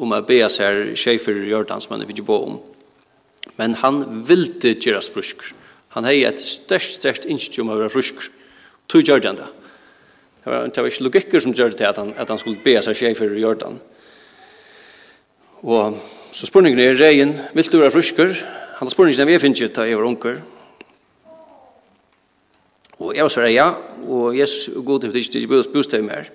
om 0.01 0.13
å 0.17 0.21
be 0.25 0.39
seg 0.49 0.95
sjefer 0.97 1.37
i 1.43 1.51
Jordans, 1.51 1.91
men 1.91 2.01
jeg 2.01 2.09
vil 2.09 2.17
ikke 2.17 2.29
bo 2.31 2.39
om. 2.47 2.61
Men 3.59 3.75
han 3.83 4.01
ville 4.25 4.73
gjøres 4.81 5.11
frusk. 5.13 5.51
Han 5.97 6.07
hei 6.07 6.21
et 6.27 6.39
størst, 6.39 7.01
størst 7.01 7.27
innskjum 7.27 7.71
av 7.71 7.79
å 7.79 7.85
være 7.85 7.95
frusk. 7.95 8.29
Tog 8.91 9.07
gjør 9.07 9.25
han 9.27 9.41
det. 9.41 9.49
Det 10.41 10.53
var, 10.53 10.69
det 10.69 10.83
var 10.83 10.89
ikke 10.89 11.07
logikker 11.07 11.43
som 11.43 11.55
gjør 11.55 11.73
det 11.73 11.81
til 11.81 11.89
at 11.91 11.99
han, 12.01 12.15
at 12.17 12.31
han 12.31 12.39
skulle 12.41 12.63
be 12.65 12.77
seg 12.83 12.97
skje 12.97 13.13
for 13.19 13.29
å 13.29 13.43
gjøre 13.43 13.61
det. 13.61 13.73
Og 15.67 15.99
så 16.33 16.49
spurningen 16.49 16.81
er 16.81 16.97
reien, 16.97 17.35
vil 17.53 17.69
du 17.69 17.79
være 17.81 17.93
frusker? 17.93 18.33
Han 18.79 18.89
har 18.89 18.95
spurningen 18.95 19.21
av 19.21 19.33
jeg 19.35 19.43
finner 19.43 19.61
ikke 19.61 19.75
til 19.77 19.91
jeg 19.91 19.99
var 19.99 20.09
unker. 20.09 20.41
Og 23.01 23.17
jeg 23.17 23.33
svarer 23.33 23.53
ja, 23.53 23.69
og 24.07 24.37
Jesus 24.37 24.69
er 24.71 24.85
god 24.85 25.01
til 25.01 25.11
at 25.11 25.17
jeg 25.17 25.43
ikke 25.43 25.63
bostøy 25.73 26.01
mer. 26.05 26.31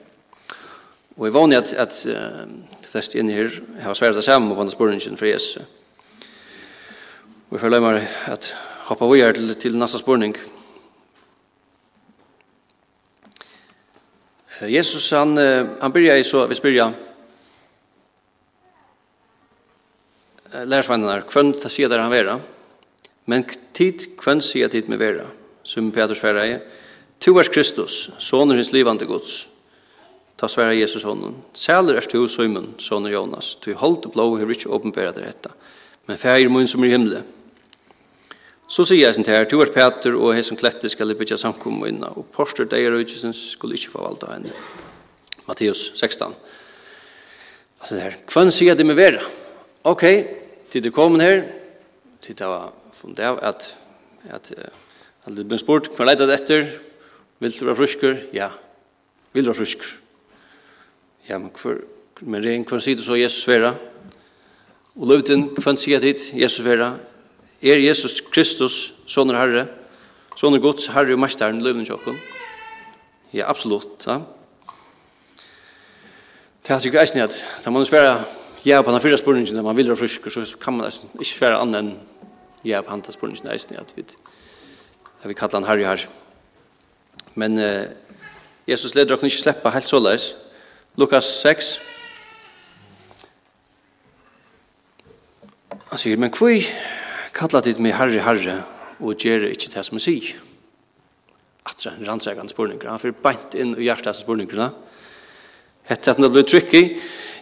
Og 1.16 1.28
jeg 1.28 1.34
var 1.34 1.40
vanlig 1.40 1.58
at, 1.58 1.74
at 1.74 2.00
uh, 2.10 2.46
de 2.82 2.90
fleste 2.90 3.20
inne 3.20 3.34
her 3.34 3.60
har 3.82 3.98
svært 3.98 4.18
det 4.18 4.26
samme 4.26 4.54
på 4.54 4.60
denne 4.60 4.74
spurningen 4.74 5.18
for 5.18 5.30
Jesus. 5.30 5.64
Og 7.50 7.58
jeg 7.58 7.62
føler 7.62 7.84
meg 7.86 8.08
at 8.28 8.50
hoppa 8.86 9.08
vi 9.10 9.22
til, 9.34 9.56
til 9.56 9.78
neste 9.78 10.00
spørning. 10.00 10.36
Jesus, 14.62 15.10
han, 15.10 15.38
han 15.82 15.94
byrja 15.94 16.16
i 16.18 16.24
så, 16.24 16.46
vi 16.48 16.56
spyrja, 16.56 16.92
lærersvennene, 20.64 21.24
hvem 21.34 21.52
ta 21.60 21.70
sier 21.72 21.92
der 21.92 22.04
han 22.04 22.14
vera, 22.14 22.38
men 23.28 23.44
tid, 23.76 24.06
hvem 24.22 24.42
sier 24.44 24.72
tid 24.72 24.88
med 24.92 25.02
vera, 25.02 25.26
som 25.66 25.92
Peter 25.92 26.16
sverre 26.16 26.46
er, 26.48 26.64
Tu 27.20 27.32
er 27.40 27.48
Kristus, 27.48 28.10
soner 28.20 28.60
hins 28.60 28.74
livande 28.76 29.08
gods, 29.08 29.48
ta 30.38 30.50
sverre 30.52 30.76
Jesus 30.76 31.04
honom, 31.08 31.38
sæler 31.56 31.98
er 31.98 32.08
tu, 32.12 32.28
Simon, 32.28 32.74
soner 32.80 33.16
Jonas, 33.16 33.56
tu 33.64 33.74
holdt 33.74 34.12
blå, 34.14 34.28
hver 34.36 34.52
ikke 34.52 34.70
åpenbæra 34.70 35.14
det 35.16 35.26
retta, 35.26 35.52
men 36.06 36.20
fægir 36.22 36.52
mun 36.52 36.68
som 36.68 36.84
er 36.84 36.92
i 36.92 36.96
himmelen, 36.96 37.26
Så 38.68 38.82
sier 38.88 39.04
jeg 39.04 39.14
sånn 39.14 39.26
til 39.26 39.36
her, 39.36 39.46
«Tu 39.46 39.60
er 39.62 39.70
Peter, 39.70 40.16
og 40.18 40.34
hei 40.34 40.42
som 40.46 40.58
klette 40.58 40.90
skal 40.90 41.12
jeg 41.12 41.20
bytja 41.20 41.38
samkomme 41.38 41.90
inn 41.92 42.02
og 42.08 42.24
porster 42.34 42.66
deg 42.70 42.88
og 42.90 43.04
ikke 43.04 43.30
skulle 43.38 43.78
ikke 43.78 43.94
få 43.94 44.02
valgt 44.08 44.26
av 44.26 44.34
henne.» 44.40 44.54
Matteus 45.46 45.92
16. 45.94 46.34
Altså 47.78 47.94
det 47.94 48.02
her, 48.02 48.18
«Kvann 48.26 48.50
sier 48.54 48.78
det 48.78 48.88
med 48.88 48.98
vera?» 48.98 49.22
Ok, 49.86 50.02
til 50.74 50.82
det 50.82 50.94
kom 50.96 51.20
her, 51.22 51.44
til 52.26 52.38
det 52.38 52.50
var 52.50 52.74
funnet 52.98 53.22
av 53.22 53.38
at, 53.46 53.70
at 54.34 54.50
alle 55.30 55.46
ble 55.46 55.62
spurt, 55.62 55.92
«Kvann 55.94 56.16
det 56.18 56.30
etter?» 56.34 56.66
«Vil 57.44 57.54
du 57.54 57.66
være 57.68 57.78
frusker?» 57.84 58.18
«Ja, 58.34 58.50
vil 59.36 59.46
du 59.46 59.52
være 59.52 59.62
frusker?» 59.62 59.98
«Ja, 61.30 61.38
men 61.38 61.52
hver, 61.54 61.84
men 62.22 62.42
rein, 62.42 62.66
kvann 62.66 62.82
sier 62.82 62.98
du 62.98 63.06
så 63.06 63.18
Jesus 63.20 63.46
vera?» 63.46 63.76
Og 64.96 65.12
løvden, 65.12 65.52
kvann 65.54 65.78
sier 65.78 66.02
det 66.02 66.32
Jesus 66.34 66.66
vera?» 66.66 66.96
er 67.62 67.80
Jesus 67.80 68.22
Kristus, 68.22 68.94
soner 69.08 69.40
Herre, 69.40 69.68
soner 70.36 70.60
Guds 70.60 70.88
Herre 70.88 71.14
og 71.14 71.20
Mesteren, 71.20 71.62
løvende 71.64 71.86
tjokken? 71.86 72.18
Ja, 73.34 73.50
absolutt. 73.50 74.08
Ja. 74.08 74.20
Det 76.66 76.74
er 76.74 76.80
sikkert 76.80 77.02
eisen 77.02 77.22
at 77.22 77.38
da 77.66 77.70
man 77.70 77.86
svære 77.86 78.24
ja 78.66 78.82
på 78.82 78.92
den 78.92 79.02
fyrre 79.02 79.18
spørningen, 79.18 79.64
man 79.64 79.78
vil 79.78 79.88
være 79.88 79.98
frisk, 79.98 80.32
så 80.32 80.58
kan 80.62 80.74
man 80.74 80.88
eisen 80.88 81.10
ikke 81.20 81.32
svære 81.32 81.60
annet 81.62 81.80
enn 81.84 81.92
ja 82.66 82.82
på 82.82 82.96
den 82.96 83.14
spørningen 83.14 83.52
eisen 83.54 83.76
at 83.78 83.94
vi, 83.96 84.06
at 85.22 85.30
vi 85.30 85.34
kallar 85.34 85.60
han 85.60 85.68
Herre 85.70 85.96
her. 85.96 86.08
Men 87.36 87.58
uh, 87.58 87.86
Jesus 88.68 88.96
leder 88.96 89.16
dere 89.16 89.28
ikke 89.28 89.42
slippe 89.42 89.72
helt 89.72 89.88
så 89.88 90.00
leis. 90.00 90.34
Lukas 90.96 91.24
6. 91.24 91.80
Han 95.90 96.00
sier, 96.00 96.18
men 96.18 96.34
hvor 96.34 96.50
Kalla 97.36 97.60
dit 97.62 97.80
meg 97.84 97.98
herre, 97.98 98.22
herre, 98.24 98.56
og 99.04 99.20
gjere 99.20 99.52
ikkje 99.52 99.74
det 99.74 99.84
som 99.84 100.00
jeg 100.00 100.06
sier. 100.06 100.42
en 101.92 102.08
rannsagan 102.08 102.48
spurningar, 102.48 102.90
han 102.90 103.02
fyrir 103.02 103.18
beint 103.22 103.56
inn 103.56 103.74
og 103.76 103.82
hjertet 103.82 104.08
av 104.14 104.16
spurningarna. 104.16 104.70
Etter 105.90 106.12
at 106.12 106.20
han 106.20 106.32
blir 106.32 106.46
trykk. 106.48 106.74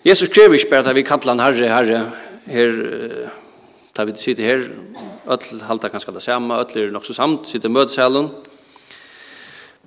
Jesus 0.04 0.32
krever 0.34 0.58
ikke 0.58 0.72
bare 0.72 0.90
at 0.90 0.96
vi 0.96 1.04
kallar 1.04 1.36
han 1.36 1.44
herre, 1.44 1.70
herre, 1.70 2.00
her, 2.48 3.30
da 3.94 4.06
vi 4.08 4.16
sitter 4.16 4.44
her, 4.44 4.66
öll 5.28 5.62
halda 5.68 5.92
ganske 5.94 6.12
det 6.12 6.24
samme, 6.24 6.58
öll 6.58 6.78
er 6.78 6.92
nok 6.92 7.06
så 7.06 7.14
samt, 7.14 7.48
sitter 7.48 7.70
møtesalen. 7.70 8.32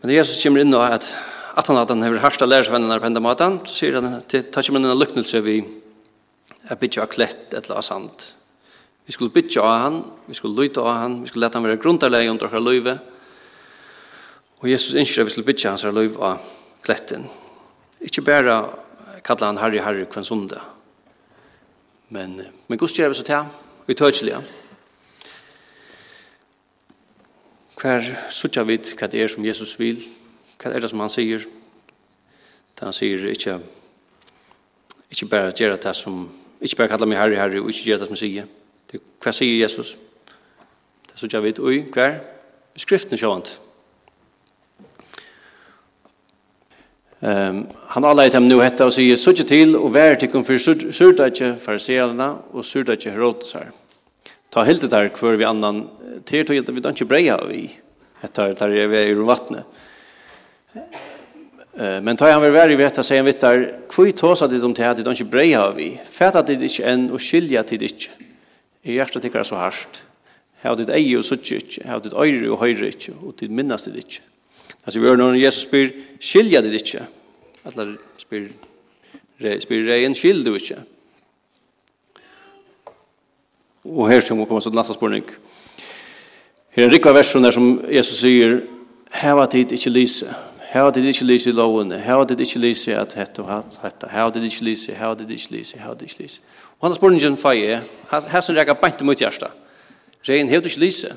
Men 0.02 0.14
Jesus 0.14 0.42
kommer 0.42 0.62
inn 0.62 0.74
og 0.74 0.86
at 0.86 1.10
at 1.56 1.68
han 1.68 1.78
at 1.80 1.88
han 1.88 2.02
har 2.02 2.18
harsta 2.20 2.44
lærersvennerne 2.44 3.00
på 3.00 3.08
enda 3.08 3.20
måten, 3.20 3.60
så 3.64 3.74
sier 3.74 3.94
han 3.96 4.20
til, 4.28 4.42
tar 4.52 4.60
ikke 4.60 4.74
man 4.76 4.84
en 4.84 4.98
luknelse 4.98 5.40
vi 5.40 5.62
er 6.68 6.76
bygge 6.76 7.00
av 7.00 7.08
klett 7.08 7.54
eller 7.56 7.78
annet 7.78 7.88
sant, 7.88 8.26
Vi 9.06 9.12
skulle 9.12 9.30
bytja 9.30 9.62
av 9.62 9.78
han, 9.78 10.00
vi 10.26 10.34
skulle 10.34 10.62
lyta 10.62 10.80
av 10.80 10.96
han, 10.96 11.20
vi 11.22 11.28
skulle 11.30 11.46
leta 11.46 11.60
han 11.60 11.68
være 11.68 11.78
grundarleie 11.82 12.30
under 12.30 12.48
okkar 12.48 12.62
løyve. 12.62 12.96
Og 14.58 14.70
Jesus 14.70 14.96
ønsker 14.98 15.22
at 15.22 15.28
vi 15.28 15.34
skulle 15.34 15.46
bytja 15.46 15.70
hans 15.70 15.84
løyve 15.86 16.18
av 16.18 16.48
kletten. 16.82 17.28
Ikke 18.02 18.24
bare 18.26 18.56
kalla 19.24 19.52
han 19.52 19.62
Harry 19.62 19.78
Harry 19.78 20.04
kvann 20.10 20.26
sunda. 20.26 20.64
Men, 22.08 22.40
men 22.68 22.78
Guds 22.78 22.98
gjør 22.98 23.14
vi 23.14 23.18
så 23.20 23.26
til, 23.26 23.54
vi 23.86 23.94
tøtselige. 23.94 24.42
Hver 27.80 28.10
sutja 28.30 28.62
vid 28.66 28.90
hva 28.98 29.06
det 29.12 29.22
er 29.22 29.30
som 29.30 29.46
Jesus 29.46 29.78
vil, 29.78 30.02
hva 30.58 30.72
er 30.72 30.82
det 30.82 30.90
som 30.90 31.02
han 31.02 31.12
sier? 31.12 31.46
Da 32.74 32.88
han 32.88 32.96
sier 32.96 33.22
ikke, 33.30 33.58
ikke 35.10 35.30
bare 35.30 35.54
gjøre 35.54 35.78
det 35.82 35.94
som, 35.96 36.24
ikke 36.60 36.82
bare 36.82 36.94
kalla 36.94 37.06
meg 37.06 37.22
Harry 37.22 37.38
Harry 37.38 37.60
og 37.62 37.70
ikke 37.70 37.92
gjøre 37.92 38.02
det 38.02 38.08
som 38.08 38.16
han 38.16 38.24
sier. 38.26 38.54
Hva 39.22 39.32
sier 39.34 39.60
Jesus? 39.62 39.94
Det 41.06 41.14
er 41.14 41.20
så 41.20 41.28
jeg 41.32 41.42
vet, 41.42 41.60
oi, 41.60 41.84
hva 41.92 42.08
er 42.10 42.18
Skriften 42.76 43.16
sjåant. 43.16 43.54
Um, 47.24 47.62
han 47.94 48.04
anleit 48.04 48.34
dem 48.36 48.44
nu 48.44 48.58
hetta 48.60 48.84
og 48.84 48.92
sier, 48.92 49.16
Sutje 49.16 49.46
til 49.48 49.72
og 49.78 49.94
vær 49.94 50.18
til 50.18 50.26
tikkum 50.26 50.44
fyrir 50.44 50.92
surdaitje 50.92 51.54
farisealna 51.56 52.28
og 52.52 52.66
surdaitje 52.68 53.14
herodesar. 53.14 53.70
Ta 54.52 54.66
hildet 54.68 54.92
der 54.92 55.08
hver 55.08 55.40
vi 55.40 55.48
annan, 55.48 55.86
til 56.28 56.44
tog 56.44 56.76
vi 56.76 56.84
da 56.84 56.92
ikke 56.92 57.08
breia 57.08 57.38
vi, 57.48 57.64
hetta 58.20 58.50
er 58.50 58.60
der 58.60 58.76
vi 58.92 59.00
er 59.00 59.14
i 59.14 59.16
vattnet. 59.16 59.64
Men 61.76 62.16
tar 62.16 62.30
han 62.30 62.52
väl 62.52 62.72
i 62.72 62.76
vet 62.76 62.98
att 62.98 63.06
säga 63.06 63.22
vittar, 63.22 63.80
kvui 63.88 64.12
tåsa 64.12 64.46
dit 64.46 64.62
om 64.62 64.74
det 64.74 64.82
här, 64.82 64.94
dit 64.94 65.06
han 65.06 65.14
inte 65.14 65.24
breja 65.24 65.62
av 65.62 65.80
i. 65.80 66.00
Fäta 66.04 66.42
det 66.42 66.52
inte 66.52 66.84
än 66.84 67.10
och 67.10 67.20
skilja 67.20 67.62
dit 67.62 67.82
inte 67.82 68.25
er 68.86 69.00
hjertet 69.00 69.26
tikkere 69.26 69.44
så 69.44 69.58
hardt. 69.60 70.02
Her 70.62 70.72
har 70.72 70.78
ditt 70.78 70.90
eie 70.94 71.18
og 71.18 71.24
suttje 71.26 71.60
ikke, 71.60 71.84
her 71.84 71.96
har 71.96 72.02
ditt 72.04 72.16
øyre 72.16 72.50
og 72.50 72.60
høyre 72.62 72.88
ikke, 72.88 73.14
og 73.22 73.36
ditt 73.40 73.52
minnes 73.52 73.86
ditt 73.86 73.98
ikke. 74.00 74.24
Altså 74.86 75.00
vi 75.00 75.06
hører 75.06 75.20
når 75.20 75.40
Jesus 75.40 75.66
spyr, 75.66 75.90
skilja 76.20 76.62
ditt 76.64 76.78
ikke. 76.80 77.06
Alla 77.66 77.88
spyr, 78.20 78.48
spyr 79.62 79.88
reien, 79.90 80.14
skil 80.14 80.44
du 80.46 80.54
ikke. 80.54 80.78
Og 83.86 84.08
her 84.10 84.20
kommer 84.28 84.44
vi 84.44 84.48
komme 84.48 84.60
til 84.60 84.74
neste 84.74 84.94
spørning. 84.94 85.28
Her 86.70 86.82
er 86.82 86.88
en 86.88 86.92
rikva 86.92 87.12
versjon 87.14 87.44
der 87.44 87.54
som 87.54 87.68
Jesus 87.90 88.20
sier, 88.20 88.58
hava 89.14 89.46
tid 89.50 89.72
ikke 89.72 89.90
lyse, 89.90 90.26
hava 90.72 90.90
tid 90.92 91.06
ikke 91.08 91.24
lyse 91.24 91.50
i 91.50 91.54
lovene, 91.54 91.98
hava 92.02 92.26
tid 92.28 92.42
ikke 92.42 92.60
lyse 92.60 92.96
at 92.96 93.14
hette 93.16 93.42
og 93.42 93.78
hette, 93.82 94.10
hava 94.10 94.34
tid 94.34 94.44
ikke 94.48 94.66
lyse, 94.66 94.94
hava 94.94 95.14
tid 95.16 95.30
ikke 95.30 95.58
lyse, 95.58 95.78
Hava 95.78 95.94
tid 95.94 96.10
ikke 96.10 96.22
lyse. 96.26 96.40
Og 96.80 96.88
han 96.88 96.94
spør 96.94 97.14
ingen 97.16 97.38
fag 97.40 97.62
er, 97.64 97.86
her 98.10 98.40
som 98.44 98.56
rekker 98.56 98.76
bant 98.80 99.02
mot 99.02 99.18
hjärsta. 99.18 99.48
Rein 100.28 100.48
hevde 100.48 100.68
ikke 100.68 100.84
lyse. 100.84 101.14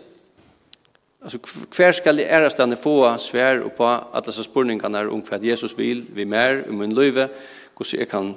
Altså, 1.21 1.39
hver 1.75 1.91
skal 1.91 2.19
i 2.19 2.23
ærestene 2.23 2.77
få 2.79 3.17
svær 3.17 3.59
og 3.65 3.73
på 3.75 3.87
at 3.87 4.25
disse 4.25 4.43
spørningene 4.43 4.97
er 4.97 5.09
om 5.11 5.23
hva 5.25 5.39
Jesus 5.43 5.75
vil, 5.77 6.05
vi 6.15 6.23
mer, 6.23 6.63
om 6.69 6.79
min 6.79 6.95
løyve, 6.95 7.27
hvordan 7.75 7.99
jeg 7.99 8.07
kan 8.07 8.35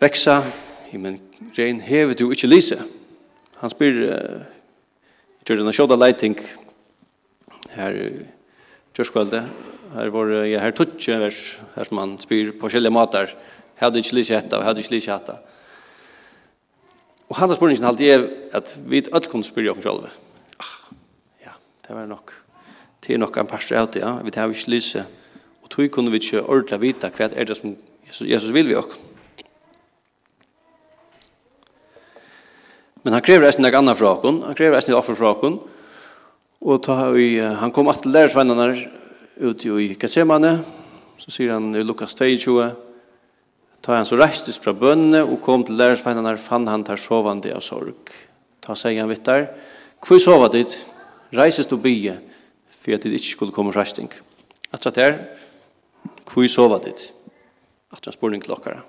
veksa, 0.00 0.42
men 0.92 1.20
rein 1.58 1.80
hever 1.80 2.14
du 2.14 2.30
ikke 2.30 2.46
lyse. 2.46 2.78
Han 3.58 3.70
spyr, 3.70 3.98
jeg 4.06 5.46
tror 5.46 5.56
det 5.56 5.66
er 5.66 5.76
sjåda 5.76 5.98
leiting 5.98 6.38
her 7.74 7.90
i 7.90 8.08
kjørskvalget, 8.94 9.50
her 9.94 10.10
var 10.14 10.30
jeg 10.46 10.62
her 10.62 10.70
tutsi 10.70 11.10
vers, 11.18 11.60
her 11.74 11.84
som 11.84 11.98
han 11.98 12.18
spyr 12.22 12.52
på 12.60 12.70
kjellige 12.70 12.94
matar, 12.94 13.34
hevde 13.82 13.98
ikke 13.98 14.20
lyse 14.20 14.34
hetta, 14.34 14.62
hevde 14.62 14.82
ikke 14.82 14.94
lyse 14.94 15.10
hetta. 15.10 15.40
Og 17.30 17.38
hans 17.38 17.54
spørningen 17.54 17.86
halte 17.86 18.06
jeg 18.06 18.26
at 18.52 18.72
vi 18.90 19.04
alle 19.06 19.30
kunne 19.30 19.46
spyrja 19.46 19.76
oss 19.76 19.84
selv. 19.86 20.08
Ah, 20.58 20.72
ja, 21.46 21.52
det 21.86 21.94
var 21.94 22.08
nok. 22.10 22.34
Det 23.00 23.14
er 23.14 23.22
nok 23.22 23.36
en 23.38 23.46
par 23.46 23.62
av 23.78 23.92
det, 23.94 24.02
ja. 24.02 24.16
Vi 24.22 24.30
tar 24.34 24.50
ikke 24.50 24.74
lyse. 24.74 25.04
Og 25.62 25.70
tog 25.70 25.90
kunne 25.94 26.10
vi 26.10 26.18
ikke 26.18 26.42
ordentlig 26.42 26.80
vite 26.80 27.12
hva 27.14 27.30
er 27.30 27.46
det 27.46 27.56
som 27.56 27.76
Jesus, 28.06 28.26
Jesus 28.26 28.52
vil 28.54 28.66
vi 28.68 28.74
også. 28.74 28.98
Men 33.02 33.14
han 33.16 33.22
krever 33.24 33.46
eisen 33.46 33.62
noe 33.64 33.78
annan 33.78 33.96
fra 33.96 34.16
oss. 34.16 34.26
Han 34.26 34.58
krever 34.58 34.76
eisen 34.76 34.98
offer 34.98 35.14
fra 35.16 35.30
oss. 35.30 35.60
Og 36.60 36.82
ta, 36.84 37.06
vi, 37.14 37.38
han 37.38 37.72
kom 37.72 37.88
at 37.88 38.02
til 38.02 38.12
lærersvennerne 38.12 38.74
ut 39.40 39.64
i 39.64 39.94
Gethsemane. 39.94 40.58
Så 41.20 41.30
sier 41.30 41.54
han 41.54 41.70
i 41.76 41.84
Lukas 41.86 42.14
22, 42.18 42.58
Ta 43.80 43.96
han 43.96 44.08
så 44.08 44.18
reistes 44.20 44.58
fra 44.60 44.74
bønnene 44.76 45.22
og 45.24 45.40
kom 45.44 45.64
til 45.64 45.78
lærersveinene 45.80 46.36
fann 46.40 46.68
han 46.68 46.84
tar 46.84 47.00
sovande 47.00 47.52
av 47.54 47.62
sorg. 47.64 48.12
Ta 48.60 48.76
seg 48.76 48.98
han 49.00 49.08
vittar, 49.08 49.48
hvor 50.04 50.20
sova 50.20 50.50
dit, 50.52 50.74
reises 51.32 51.68
du 51.68 51.78
bygge, 51.80 52.18
for 52.80 52.96
at 52.96 53.04
det 53.04 53.16
ikke 53.16 53.32
skulle 53.32 53.56
komme 53.56 53.72
reisting. 53.72 54.10
Etter 54.72 54.92
at 54.92 55.00
her, 55.00 55.16
hvor 56.28 56.48
sova 56.48 56.80
dit, 56.84 57.08
at 57.92 58.04
han 58.04 58.16
spurning 58.16 58.44
til 58.44 58.54
okkara. 58.56 58.84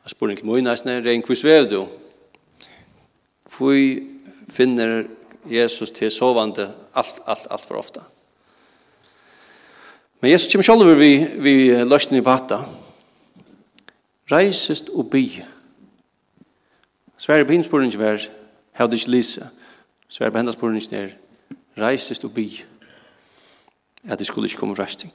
Han 0.00 0.12
spurning 0.12 0.40
til 0.40 0.48
møyneisne, 0.48 1.00
rein 1.04 1.24
hvor 1.26 1.36
svev 1.36 1.68
du, 1.68 1.84
hvor 3.56 3.76
finner 4.50 5.04
Jesus 5.50 5.92
til 5.94 6.10
sovande 6.12 6.70
alt, 6.94 7.20
alt, 7.26 7.46
alt 7.50 7.64
for 7.68 7.80
ofta. 7.80 8.02
Men 10.20 10.32
Jesus 10.32 10.52
kommer 10.52 10.64
selv 10.64 10.98
vi, 11.00 11.14
vi 11.40 11.54
løsning 11.84 12.20
i 12.20 12.24
bata, 12.24 12.64
reisest 14.32 14.88
og 14.94 15.10
by. 15.10 15.24
Sverre 17.20 17.44
på 17.44 17.52
hinsporen 17.52 17.92
var, 17.92 17.98
vær, 17.98 18.28
hevde 18.78 18.96
ikke 18.96 19.10
lise. 19.10 19.48
Sverre 20.08 20.30
på 20.30 20.38
hendas 20.38 20.54
sporen 20.54 20.76
er, 20.76 21.08
reisest 21.78 22.24
og 22.24 22.34
by. 22.34 22.46
At 24.04 24.18
det 24.18 24.26
skulle 24.26 24.46
ikke 24.48 24.56
komme 24.56 24.74
resting. 24.78 25.12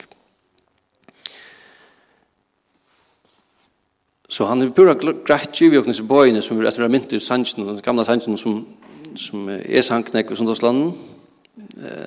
Så 4.30 4.46
han 4.46 4.62
er 4.62 4.70
pura 4.70 4.94
greit 4.94 5.54
tjuvi 5.54 5.78
oknes 5.78 6.02
i 6.02 6.08
bøyene 6.08 6.42
som 6.42 6.60
er 6.60 6.68
etter 6.68 6.90
mynt 6.92 7.14
i 7.14 7.20
sannsjen, 7.20 7.68
den 7.68 7.82
gamla 7.82 8.04
sannsjen 8.04 8.38
som, 8.38 8.64
som 9.16 9.50
er 9.50 9.82
sanknek 9.86 10.32
i 10.32 10.36
sundagsland. 10.36 10.94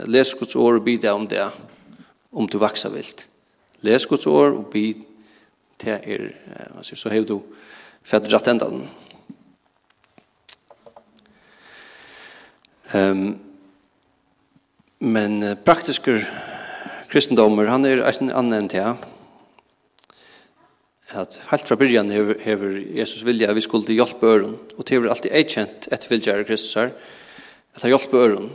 Les 0.07 0.35
Guds 0.35 0.57
år 0.57 0.81
og 0.81 0.85
bidra 0.85 1.15
om 1.17 1.27
det, 1.29 1.47
om 2.33 2.49
du 2.49 2.59
vaksa 2.59 2.91
vilt. 2.93 3.29
Les 3.83 4.07
Guds 4.07 4.27
år 4.27 4.59
og 4.59 4.67
bidra 4.73 5.08
det 5.83 5.99
er, 6.05 6.31
altså, 6.77 6.97
så 6.97 7.13
har 7.13 7.27
du 7.27 7.39
fett 8.03 8.29
rett 8.33 8.51
enda 8.51 8.71
den. 8.73 8.89
Um, 12.95 13.39
men 14.99 15.43
uh, 15.45 15.55
praktiske 15.61 16.23
kristendommer, 17.13 17.69
han 17.69 17.85
er 17.85 18.01
en 18.01 18.33
annen 18.33 18.63
enn 18.63 18.71
det, 18.73 18.87
at 21.17 21.39
helt 21.49 21.69
fra 21.69 21.77
byrjan 21.81 22.11
hever, 22.13 22.41
hever 22.45 22.81
Jesus 22.97 23.25
vilja 23.25 23.49
at 23.49 23.57
vi 23.57 23.65
skulle 23.65 23.97
hjelpe 23.97 24.29
øren, 24.29 24.57
og 24.77 24.89
det 24.89 24.97
er 24.97 25.09
alltid 25.09 25.37
eikjent 25.37 25.89
etter 25.93 26.13
vilja 26.13 26.43
Kristus 26.45 26.77
her, 26.77 26.91
at 27.77 27.85
han 27.85 27.95
hjelpe 27.95 28.21
øren. 28.21 28.51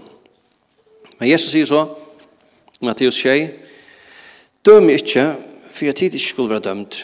Men 1.19 1.29
Jesus 1.29 1.53
sier 1.53 1.69
så, 1.69 1.85
Matteus 2.81 3.21
6, 3.21 3.53
døm 4.65 4.89
ikkje, 4.93 5.25
for 5.69 5.87
jeg 5.87 5.97
tid 5.97 6.17
ikke 6.17 6.33
skulle 6.33 6.53
være 6.53 6.67
dømt, 6.67 7.03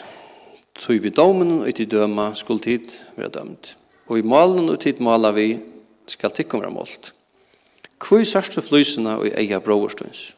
tog 0.80 1.02
vi 1.02 1.12
domen 1.12 1.60
og 1.60 1.74
tid 1.76 1.92
døma 1.92 2.30
skuld 2.34 2.64
tid 2.64 2.96
være 3.16 3.32
dømt. 3.34 3.74
Og 4.08 4.18
i 4.18 4.26
malen 4.26 4.70
og 4.72 4.80
tid 4.80 5.00
mala 5.04 5.30
vi 5.36 5.52
skal 6.08 6.32
tikkum 6.34 6.64
være 6.64 6.72
målt. 6.74 7.12
Hvor 8.00 8.24
sørst 8.24 8.56
du 8.56 8.64
flysene 8.64 9.18
og 9.20 9.28
eia 9.28 9.60
broverstøns? 9.60 10.34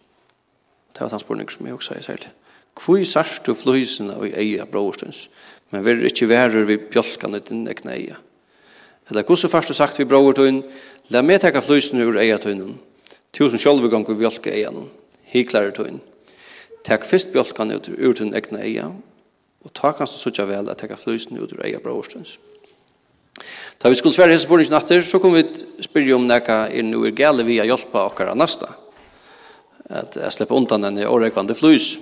Det 0.93 1.01
var 1.01 1.15
hans 1.15 1.23
spørning 1.23 1.51
som 1.51 1.67
jeg 1.67 1.75
også 1.75 1.95
sier 1.95 2.03
særlig. 2.03 2.33
Hvor 2.75 3.05
sørst 3.05 3.47
du 3.47 3.55
flysene 3.55 4.17
og 4.19 4.27
eia 4.29 4.67
broverstøns? 4.67 5.29
Men 5.71 5.85
vi 5.85 5.91
er 5.91 6.05
ikke 6.11 6.29
værer 6.29 6.67
vi 6.69 6.77
bjølkene 6.77 7.41
din 7.41 7.69
ekne 7.71 7.95
eia. 7.95 8.19
Eller 9.09 9.23
hvordan 9.23 9.51
først 9.51 9.69
du 9.69 9.75
sagt 9.75 9.99
vi 9.99 10.05
brovertøyn, 10.05 10.63
la 11.09 11.23
meg 11.23 11.41
teka 11.41 11.63
flysene 11.63 12.05
ur 12.07 12.19
eia 12.21 12.37
tøynen. 12.39 12.77
Tusen 13.33 13.59
sjølvegang 13.59 14.05
vi 14.09 14.19
bjølke 14.21 14.53
eia 14.53 14.71
noen. 14.75 14.91
Hiklare 15.33 15.73
tøynen. 15.73 16.03
Tek 16.85 17.07
fyrst 17.07 17.33
bjølkene 17.33 17.79
ut 17.79 17.89
ur 17.95 18.15
tøynen 18.19 18.37
ekne 18.37 18.61
eia, 18.67 18.91
Og 19.63 19.71
ta 19.75 19.93
kanskje 19.95 20.19
du 20.19 20.23
sutja 20.23 20.47
vel 20.49 20.71
at 20.71 20.81
teka 20.83 20.99
flysene 20.99 21.43
ut 21.43 21.53
ur 21.55 21.63
eia 21.67 21.81
brorstens. 21.83 22.39
Da 23.83 23.91
vi 23.91 23.99
skulle 23.99 24.15
svære 24.15 24.35
hese 24.35 24.49
borings 24.49 24.71
natter, 24.71 25.03
så 25.03 25.19
kom 25.19 25.35
vi 25.35 25.43
spyrja 25.83 26.17
om 26.17 26.27
nekka 26.29 26.69
er 26.71 26.87
nu 26.87 27.03
er 27.07 27.15
gale 27.19 27.47
vi 27.47 27.59
a 27.61 27.67
hjelpa 27.67 28.07
okkara 28.11 28.35
nasta. 28.39 28.69
At 29.91 30.17
jeg 30.17 30.35
slipper 30.35 30.59
undan 30.59 30.87
enn 30.87 31.03
i 31.03 31.09
årekvande 31.09 31.57
flys. 31.59 31.97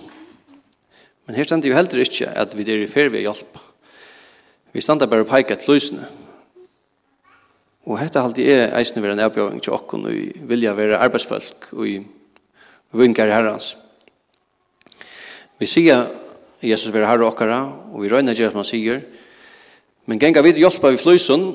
Men 1.27 1.39
her 1.39 1.49
stender 1.49 1.71
jo 1.71 1.77
heller 1.77 2.05
ikke 2.05 2.29
at 2.37 2.57
vi 2.57 2.67
er 2.69 2.85
i 2.85 2.89
fer 2.91 3.09
vi 3.13 3.23
a 3.23 3.29
hjelpa. 3.29 3.63
Vi 4.73 4.85
standa 4.85 5.09
bare 5.11 5.27
peika 5.27 5.57
et 5.57 5.65
flysene. 5.65 6.05
Og 7.89 7.97
hetta 7.99 8.23
alltid 8.23 8.47
er 8.47 8.75
eisne 8.79 9.03
vera 9.03 9.17
en 9.17 9.23
erbjøring 9.25 9.63
til 9.65 9.75
okkon 9.75 10.05
og 10.11 10.43
vilja 10.51 10.75
være 10.77 11.01
arbeidsfolk 11.01 11.71
og 11.73 11.87
i 11.89 11.97
vingar 12.93 13.33
herrans. 13.33 13.73
Vi 15.59 15.69
sier 15.69 16.11
Jesus 16.63 16.93
vera 16.93 17.09
herre 17.09 17.25
okkara, 17.25 17.63
og 17.93 18.03
vi 18.03 18.11
røyna 18.13 18.35
gjør 18.37 18.53
som 18.53 18.61
han 18.61 18.69
sier. 18.69 19.01
Men 20.07 20.21
genga 20.21 20.43
vid 20.45 20.59
hjelpa 20.61 20.91
vi 20.93 21.01
fløysun, 21.01 21.47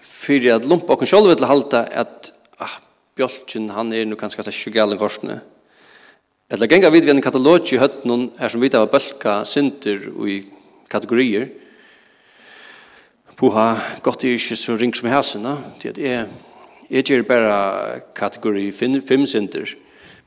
fyrir 0.00 0.56
at 0.56 0.66
lumpa 0.68 0.94
okkur 0.94 1.08
sjálf 1.08 1.36
til 1.36 1.48
halda 1.48 1.84
at 2.02 2.32
ah, 2.60 2.78
Bjolkin, 3.18 3.70
han 3.74 3.92
er 3.92 4.06
nu 4.06 4.16
kanskje 4.16 4.40
kanskje 4.40 4.52
kanskje 4.52 4.74
galen 4.76 5.00
korsene. 5.00 5.40
Eller 6.48 6.70
genga 6.70 6.90
vid 6.90 7.04
vi 7.04 7.12
en 7.12 7.20
katalogi 7.20 7.76
i 7.76 7.80
høttnun, 7.82 8.30
er 8.40 8.48
som 8.48 8.62
vi 8.62 8.70
av 8.72 8.88
bølka 8.92 9.42
sinter 9.44 10.08
og 10.14 10.28
i 10.30 10.38
kategorier. 10.88 11.50
Puha, 13.36 13.66
gott 14.02 14.24
er 14.24 14.34
ikke 14.34 14.56
så 14.56 14.76
ring 14.78 14.94
som 14.96 15.10
hæsina, 15.12 15.58
til 15.78 15.92
at 15.92 15.98
jeg, 16.02 16.24
jeg 16.90 17.04
gjør 17.04 17.28
bare 17.28 18.00
kategori 18.16 18.70
fem 18.72 19.26
sinter. 19.26 19.76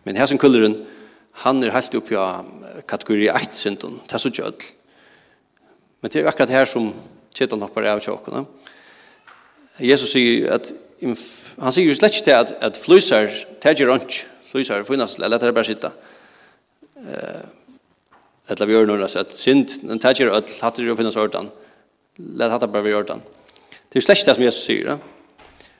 Men 0.06 0.18
hæsin 0.18 0.38
kulleren, 0.38 0.78
han 1.34 1.64
er 1.64 1.74
helt 1.74 1.96
oppi 1.96 2.18
av 2.20 2.46
kategori 2.88 3.30
1 3.32 3.56
synden, 3.56 4.00
det 4.06 4.18
er 4.18 4.22
så 4.22 4.32
kjødl. 4.32 4.68
Men 6.02 6.12
det 6.12 6.22
er 6.22 6.30
akkurat 6.30 6.50
her 6.50 6.66
som 6.70 6.92
Kjetan 7.32 7.62
hoppar 7.64 7.86
av 7.88 8.02
tjokkene. 8.04 8.44
Jesus 9.80 10.12
sier 10.12 10.50
at 10.52 10.74
han 11.02 11.74
sier 11.74 11.88
jo 11.88 11.96
slett 11.96 12.18
ikke 12.18 12.28
til 12.28 12.36
at, 12.36 12.52
at 12.62 12.78
flysar 12.78 13.32
teger 13.64 13.90
rundt, 13.90 14.26
flysar 14.52 14.84
finnes, 14.86 15.16
eller 15.18 15.40
det 15.40 15.48
er 15.48 15.56
bare 15.56 15.70
sitte. 15.70 15.92
Eller 18.52 18.68
vi 18.68 18.76
gjør 18.76 18.92
noe, 18.92 19.08
at 19.08 19.34
synd, 19.38 19.80
den 19.88 20.02
teger 20.04 20.34
ødel, 20.34 20.58
hatt 20.62 20.78
det 20.78 20.86
jo 20.90 20.98
finnes 21.00 21.18
ordan, 21.18 21.50
let 22.20 22.52
hatt 22.52 22.66
det 22.66 22.72
bare 22.74 22.86
vi 22.86 22.98
ordan. 22.98 23.24
Det 23.90 24.02
er 24.02 24.06
slett 24.06 24.22
ikke 24.22 24.30
det 24.30 24.38
som 24.38 24.46
Jesus 24.46 24.68
sier. 24.68 25.00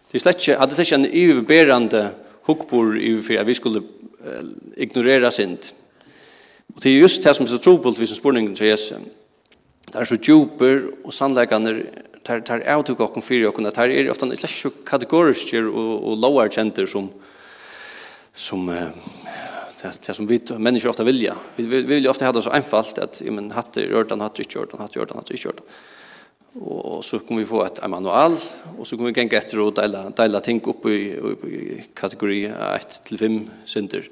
Det 0.08 0.18
er 0.18 0.24
slett 0.24 0.42
ikke, 0.42 0.58
hadde 0.62 0.78
det 0.78 0.88
ikke 0.88 1.02
en 1.02 1.10
iverberende 1.12 2.06
hukbor 2.48 2.96
i 2.98 3.14
for 3.22 3.44
at 3.44 3.48
vi 3.48 3.60
skulle 3.60 3.84
ignorera 4.78 5.32
synd. 5.32 5.72
Og 6.76 6.84
det 6.84 6.92
er 6.92 7.02
just 7.02 7.24
det 7.24 7.36
som 7.36 7.46
er 7.46 7.50
så 7.52 7.60
trobult 7.62 8.00
vi 8.00 8.08
som 8.08 8.18
spurningen 8.18 8.56
til 8.56 8.68
Jesus. 8.68 8.98
Det 9.92 10.00
er 10.00 10.08
så 10.08 10.18
djuper 10.18 10.86
og 11.04 11.14
sannleggene 11.14 11.76
tar 12.24 12.40
tar 12.40 12.62
out 12.76 12.86
to 12.86 12.94
go 12.96 13.08
fyrir 13.22 13.50
okkum 13.50 13.66
at 13.66 13.78
er 13.78 14.10
ofta 14.10 14.26
ein 14.26 14.36
slags 14.36 14.66
kategorisk 14.86 15.54
og 15.54 16.04
og 16.04 16.18
lower 16.18 16.50
center 16.50 16.86
som 16.86 17.10
som 18.34 18.68
det 18.68 20.00
det 20.08 20.16
som 20.16 20.28
vi 20.28 20.40
människor 20.58 20.90
ofta 20.90 21.04
vilja. 21.04 21.36
Vi 21.56 21.82
vill 21.82 22.04
ju 22.04 22.10
ofta 22.10 22.26
ha 22.26 22.32
det 22.32 22.44
så 22.44 22.50
enkelt 22.50 22.98
att 22.98 23.22
men 23.26 23.52
hatter 23.52 23.82
örtan 23.82 24.22
hatter 24.22 24.44
inte 24.44 24.60
örtan 24.60 24.80
hatter 24.80 25.00
gjort, 25.00 25.12
hatter 25.12 25.34
inte 25.34 25.48
örtan 25.48 25.66
och 26.60 27.06
så 27.06 27.20
kommer 27.20 27.42
vi 27.42 27.46
få 27.46 27.64
ett 27.64 27.90
manual 27.90 28.36
och 28.78 28.88
så 28.88 28.98
kommer 28.98 29.12
vi 29.12 29.20
gänga 29.20 29.38
etter 29.38 29.60
og 29.60 29.76
dela 29.76 30.10
dela 30.10 30.40
ting 30.40 30.62
upp 30.68 30.86
i, 30.86 31.16
i 31.48 31.84
kategori 31.94 32.46
1 32.46 33.02
till 33.06 33.18
5 33.18 33.50
synder. 33.66 34.10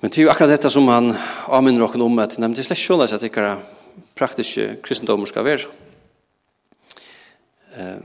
Men 0.00 0.10
det 0.10 0.18
er 0.18 0.22
jo 0.22 0.30
akkurat 0.30 0.50
detta 0.50 0.70
som 0.70 0.88
han 0.88 1.12
avminner 1.46 1.82
oss 1.82 1.94
om 1.94 2.18
att 2.18 2.38
nämnt 2.38 2.56
det 2.56 2.64
släck 2.64 2.78
själva 2.78 3.06
sånn 3.08 3.18
at 3.18 3.20
det 3.20 3.36
er 3.36 3.58
praktiska 4.14 4.76
kristendommer 4.82 5.26
ska 5.26 5.42
vara. 5.42 5.68
Eh, 7.76 8.00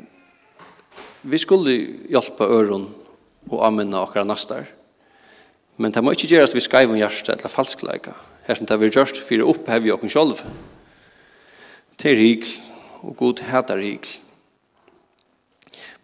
vi 1.22 1.38
skulle 1.38 1.72
hjälpa 2.10 2.44
öron 2.44 2.90
och 3.50 3.62
avminne 3.62 3.98
akkurat 3.98 4.28
nästar. 4.28 4.66
Men 5.76 5.92
det 5.92 6.04
må 6.04 6.12
ikke 6.12 6.28
gjøres 6.28 6.56
vi 6.56 6.60
skriver 6.60 6.94
om 6.94 7.00
hjertet 7.00 7.40
eller 7.40 7.50
falskleika. 7.50 8.14
Här 8.44 8.56
som 8.56 8.66
det 8.66 8.74
har 8.74 8.78
vi 8.78 8.88
gjort 8.88 9.18
för 9.18 9.42
å 9.42 9.50
oppheve 9.50 9.92
oss 9.92 10.14
själva 10.14 10.44
til 12.04 12.20
hikl, 12.20 12.52
og 13.04 13.16
god 13.20 13.42
hætar 13.48 13.82
hikl. 13.84 14.20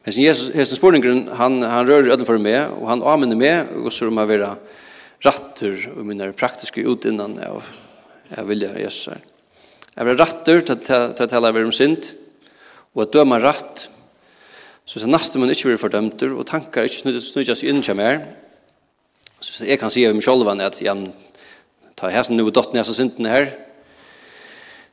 Men 0.06 0.16
Jesus, 0.16 0.48
Jesus, 0.48 0.56
hesten 0.56 0.80
spurningen, 0.80 1.28
han, 1.36 1.60
han 1.62 1.88
rører 1.88 2.14
öden 2.14 2.28
for 2.28 2.40
meg, 2.42 2.72
og 2.80 2.88
han 2.90 3.04
avminner 3.04 3.40
meg, 3.40 3.74
og 3.84 3.92
så 3.94 4.08
må 4.10 4.24
jeg 4.24 4.32
være 4.32 4.54
rattur, 5.26 5.76
og 5.98 6.08
mine 6.08 6.32
praktiske 6.40 6.86
utinnan 6.88 7.36
av, 7.44 7.68
av 8.32 8.48
vilja 8.48 8.72
Jesus. 8.80 9.20
Jeg 9.96 10.08
vil 10.08 10.20
rattur, 10.20 10.64
til 10.64 10.80
jeg 10.80 11.30
taler 11.30 11.64
om 11.66 11.76
synd, 11.76 12.14
og 12.96 13.04
at 13.06 13.14
døma 13.14 13.42
ratt, 13.44 13.90
så 14.88 15.04
at 15.04 15.12
neste 15.12 15.38
man 15.38 15.52
ikke 15.52 15.70
blir 15.70 15.82
fordømter, 15.82 16.32
og 16.34 16.48
tankar 16.48 16.88
ikke 16.88 17.20
snudjas 17.22 17.66
inn 17.68 17.84
til 17.86 18.00
mer, 18.00 18.24
så 19.40 19.68
jeg 19.68 19.80
kan 19.80 19.92
si 19.92 20.08
av 20.08 20.16
meg 20.16 20.24
sjolvan 20.24 20.64
at 20.64 20.80
jeg 20.84 21.12
tar 22.00 22.12
hæsen 22.12 22.40
nu 22.40 22.48
og 22.48 22.56
dotten 22.56 22.80
så 22.84 22.96
synden 22.96 23.28
her, 23.30 23.52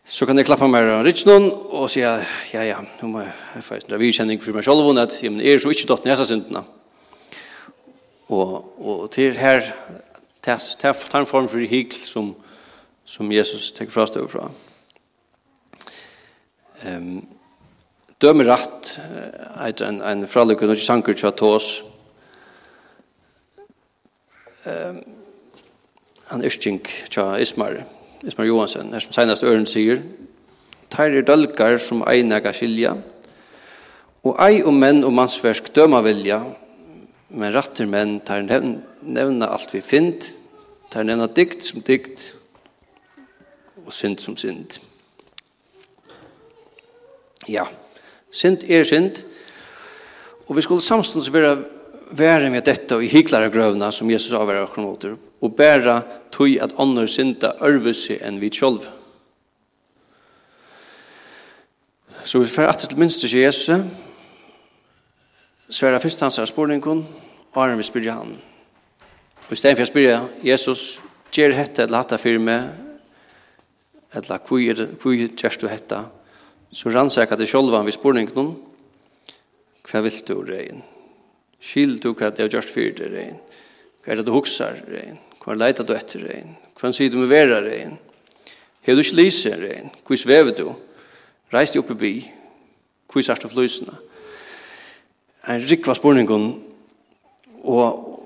Så 0.07 0.27
kan 0.27 0.39
jeg 0.39 0.47
klappe 0.47 0.69
meg 0.71 0.87
av 0.87 1.01
Ritsnån 1.03 1.49
og 1.75 1.89
si, 1.91 1.99
ja, 1.99 2.21
ja, 2.63 2.77
nå 3.01 3.09
må 3.11 3.25
jeg 3.25 3.63
få 3.67 3.79
en 3.81 3.97
virkjenning 3.99 4.39
for 4.39 4.55
meg 4.55 4.63
selv, 4.63 4.87
at 5.03 5.17
jeg 5.19 5.35
er 5.35 5.59
så 5.59 5.73
ikke 5.75 5.89
døtt 5.91 6.07
nesa 6.07 6.27
syndene. 6.29 6.63
Og, 8.31 8.53
og 8.79 9.01
til 9.11 9.35
her, 9.35 9.67
tar 10.47 11.19
en 11.19 11.27
form 11.27 11.49
for 11.51 11.59
hikl 11.59 11.99
som, 12.07 12.31
som 13.03 13.33
Jesus 13.35 13.73
tenker 13.75 13.97
fra 13.97 14.07
støv 14.07 14.31
fra. 14.31 14.47
Um, 16.87 17.27
døme 18.23 18.47
rett, 18.47 18.95
eit 19.67 19.83
en, 19.83 19.99
en 20.07 20.27
fralukke, 20.31 20.71
når 20.71 20.79
ikke 20.79 20.91
sanker 20.93 21.19
til 21.19 21.33
å 21.35 21.59
Um, 24.67 24.97
han 26.27 26.43
yrking 26.43 26.81
til 27.07 27.37
Ismaret. 27.39 27.96
Ismar 28.25 28.47
Johansen, 28.47 28.95
er 28.95 29.01
som 29.01 29.13
senast 29.13 29.45
Øren 29.45 29.67
sier, 29.67 30.01
tar 30.91 31.13
er 31.13 31.25
dølgar 31.27 31.77
som 31.83 32.05
einega 32.09 32.53
skilja, 32.57 32.95
og 34.25 34.41
ei 34.43 34.63
om 34.67 34.79
menn 34.81 35.05
og 35.05 35.13
mannsversk 35.15 35.69
døma 35.77 36.01
vilja, 36.03 36.41
men 37.31 37.55
rattir 37.55 37.87
menn 37.91 38.21
tar 38.27 38.43
nevna 38.47 39.51
alt 39.53 39.75
vi 39.75 39.83
fint, 39.85 40.33
tar 40.91 41.05
nevna 41.07 41.29
dikt 41.29 41.65
som 41.65 41.85
dikt, 41.85 42.33
og 43.85 43.93
synd 43.93 44.19
som 44.19 44.37
synd. 44.41 44.81
Ja, 47.47 47.69
synd 48.31 48.65
er 48.67 48.87
synd, 48.87 49.23
og 50.47 50.57
vi 50.57 50.65
skulle 50.65 50.83
samstånds 50.83 51.33
være 51.35 51.76
være 52.11 52.51
med 52.51 52.65
dette 52.67 52.99
i 53.03 53.09
hyklare 53.11 53.51
grøvna 53.51 53.91
som 53.93 54.11
Jesus 54.11 54.35
avværer 54.37 54.67
oss 54.67 54.79
mot, 54.79 55.05
og 55.43 55.57
bæra 55.57 56.01
tøy 56.33 56.59
at 56.63 56.75
ånder 56.79 57.09
synda 57.11 57.55
ørvelse 57.63 58.19
enn 58.23 58.41
vi 58.41 58.51
sjølv. 58.53 58.87
Så 62.27 62.43
vi 62.43 62.51
fer 62.51 62.69
atter 62.71 62.91
til 62.91 62.99
minste 62.99 63.29
til 63.29 63.41
Jesus, 63.41 63.83
sværa 65.71 66.01
først 66.03 66.23
hans 66.23 66.39
av 66.39 66.49
spurningen, 66.51 67.05
og 67.55 67.63
er 67.63 67.77
vi 67.77 67.87
spyrir 67.87 68.15
han. 68.15 68.35
Og 69.47 69.53
i 69.53 69.59
stedet 69.59 69.79
for 69.79 69.87
å 69.87 69.91
spyrir 69.91 70.27
Jesus, 70.47 71.01
gjer 71.35 71.55
hette 71.55 71.85
eller 71.85 72.03
hatta 72.03 72.19
firme, 72.19 72.57
eller 74.17 74.43
kvui 74.47 75.29
gjerst 75.37 75.63
du 75.63 75.69
hetta, 75.69 76.07
så 76.73 76.91
rannsaka 76.91 77.39
det 77.39 77.49
sjølvan 77.51 77.87
vi 77.87 77.95
spurningen, 77.95 78.55
hva 79.87 80.03
vil 80.03 80.23
du 80.27 80.37
rein? 80.49 80.83
Skil 81.67 81.97
du 81.99 82.13
hva 82.13 82.31
det 82.31 82.45
har 82.45 82.53
gjort 82.53 82.71
for 82.71 82.97
deg 83.01 83.13
regn. 83.13 83.39
Hva 84.05 84.13
er 84.13 84.21
det 84.21 84.27
du 84.29 84.35
hukser 84.35 84.79
regn? 84.87 85.19
Hva 85.43 85.55
er 85.55 85.63
leita 85.65 85.87
du 85.87 85.95
etter 85.97 86.23
regn? 86.23 86.55
Hva 86.79 86.93
sier 86.95 87.11
du 87.11 87.19
med 87.19 87.33
vera 87.33 87.59
regn? 87.65 87.97
Hei 88.87 88.95
du 88.95 89.03
ikke 89.03 89.19
lise 89.19 89.55
regn? 89.59 89.91
Hva 90.07 90.19
svever 90.21 90.55
du? 90.55 90.69
Reis 91.55 91.75
deg 91.75 91.83
opp 91.83 91.91
i 91.97 92.01
by. 92.03 92.13
Hva 93.11 93.25
er 93.35 93.43
du 93.43 93.51
flysene? 93.51 93.97
En 95.47 95.63
rikva 95.63 95.95
spurningun 95.99 96.53
og 97.67 98.17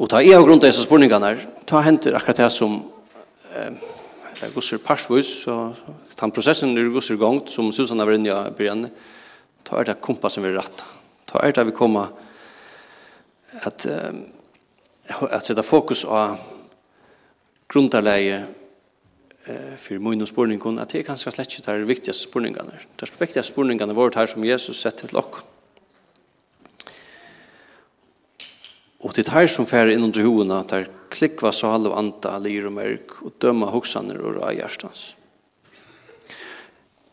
Og 0.00 0.08
ta 0.08 0.22
i 0.24 0.30
av 0.32 0.46
grunn 0.46 0.56
av 0.56 0.64
disse 0.64 0.86
spurningene 0.86 1.28
her, 1.28 1.42
ta 1.68 1.82
henter 1.84 2.14
akkurat 2.16 2.38
det 2.40 2.46
som 2.54 2.78
eh, 3.52 3.74
det 4.32 4.46
er 4.46 4.54
gusser 4.54 4.80
parsvus, 4.80 5.42
og 5.52 5.76
ta 6.16 6.28
prosessen 6.32 6.72
er 6.72 6.88
gusser 6.88 7.18
gongt, 7.20 7.52
som 7.52 7.68
Susanna 7.68 8.06
var 8.08 8.16
inne 8.16 8.32
i 8.32 8.54
begynnelsen, 8.56 8.94
ta 9.68 9.76
er 9.76 9.90
det 9.90 9.98
kompa 10.00 10.32
vi 10.32 10.54
rattar. 10.54 10.88
Ta 11.28 11.42
er 11.44 11.52
det 11.52 11.66
vi 11.68 11.76
kommer 11.76 12.08
at 13.52 13.86
at 15.30 15.44
sätta 15.44 15.62
fokus 15.62 16.04
på 16.04 16.36
grundarläge 17.68 18.44
eh 19.44 19.76
för 19.76 19.98
min 19.98 20.26
spårning 20.26 20.60
at 20.60 20.82
att 20.82 20.88
det 20.88 21.02
kanske 21.02 21.30
slett 21.30 21.58
inte 21.58 21.72
är 21.72 21.78
det 21.78 21.84
viktigaste 21.84 22.28
spårningarna. 22.28 22.72
Viktigaste 23.18 23.92
vart 23.92 24.14
her 24.14 24.26
som 24.26 24.44
Jesus 24.44 24.80
sett 24.80 24.96
til 24.96 25.08
lock. 25.12 25.36
Og 29.00 29.14
det 29.16 29.28
her 29.28 29.46
som 29.46 29.66
fär 29.66 29.90
inom 29.90 30.12
det 30.12 30.20
huvudna 30.20 30.62
där 30.62 30.88
klickva 31.08 31.52
så 31.52 31.66
halv 31.66 31.92
anta 31.92 32.38
lir 32.38 32.66
og 32.66 32.72
mörk 32.72 33.22
och 33.22 33.32
döma 33.38 33.70
huxaner 33.70 34.20
og 34.20 34.42
rajastans. 34.42 35.16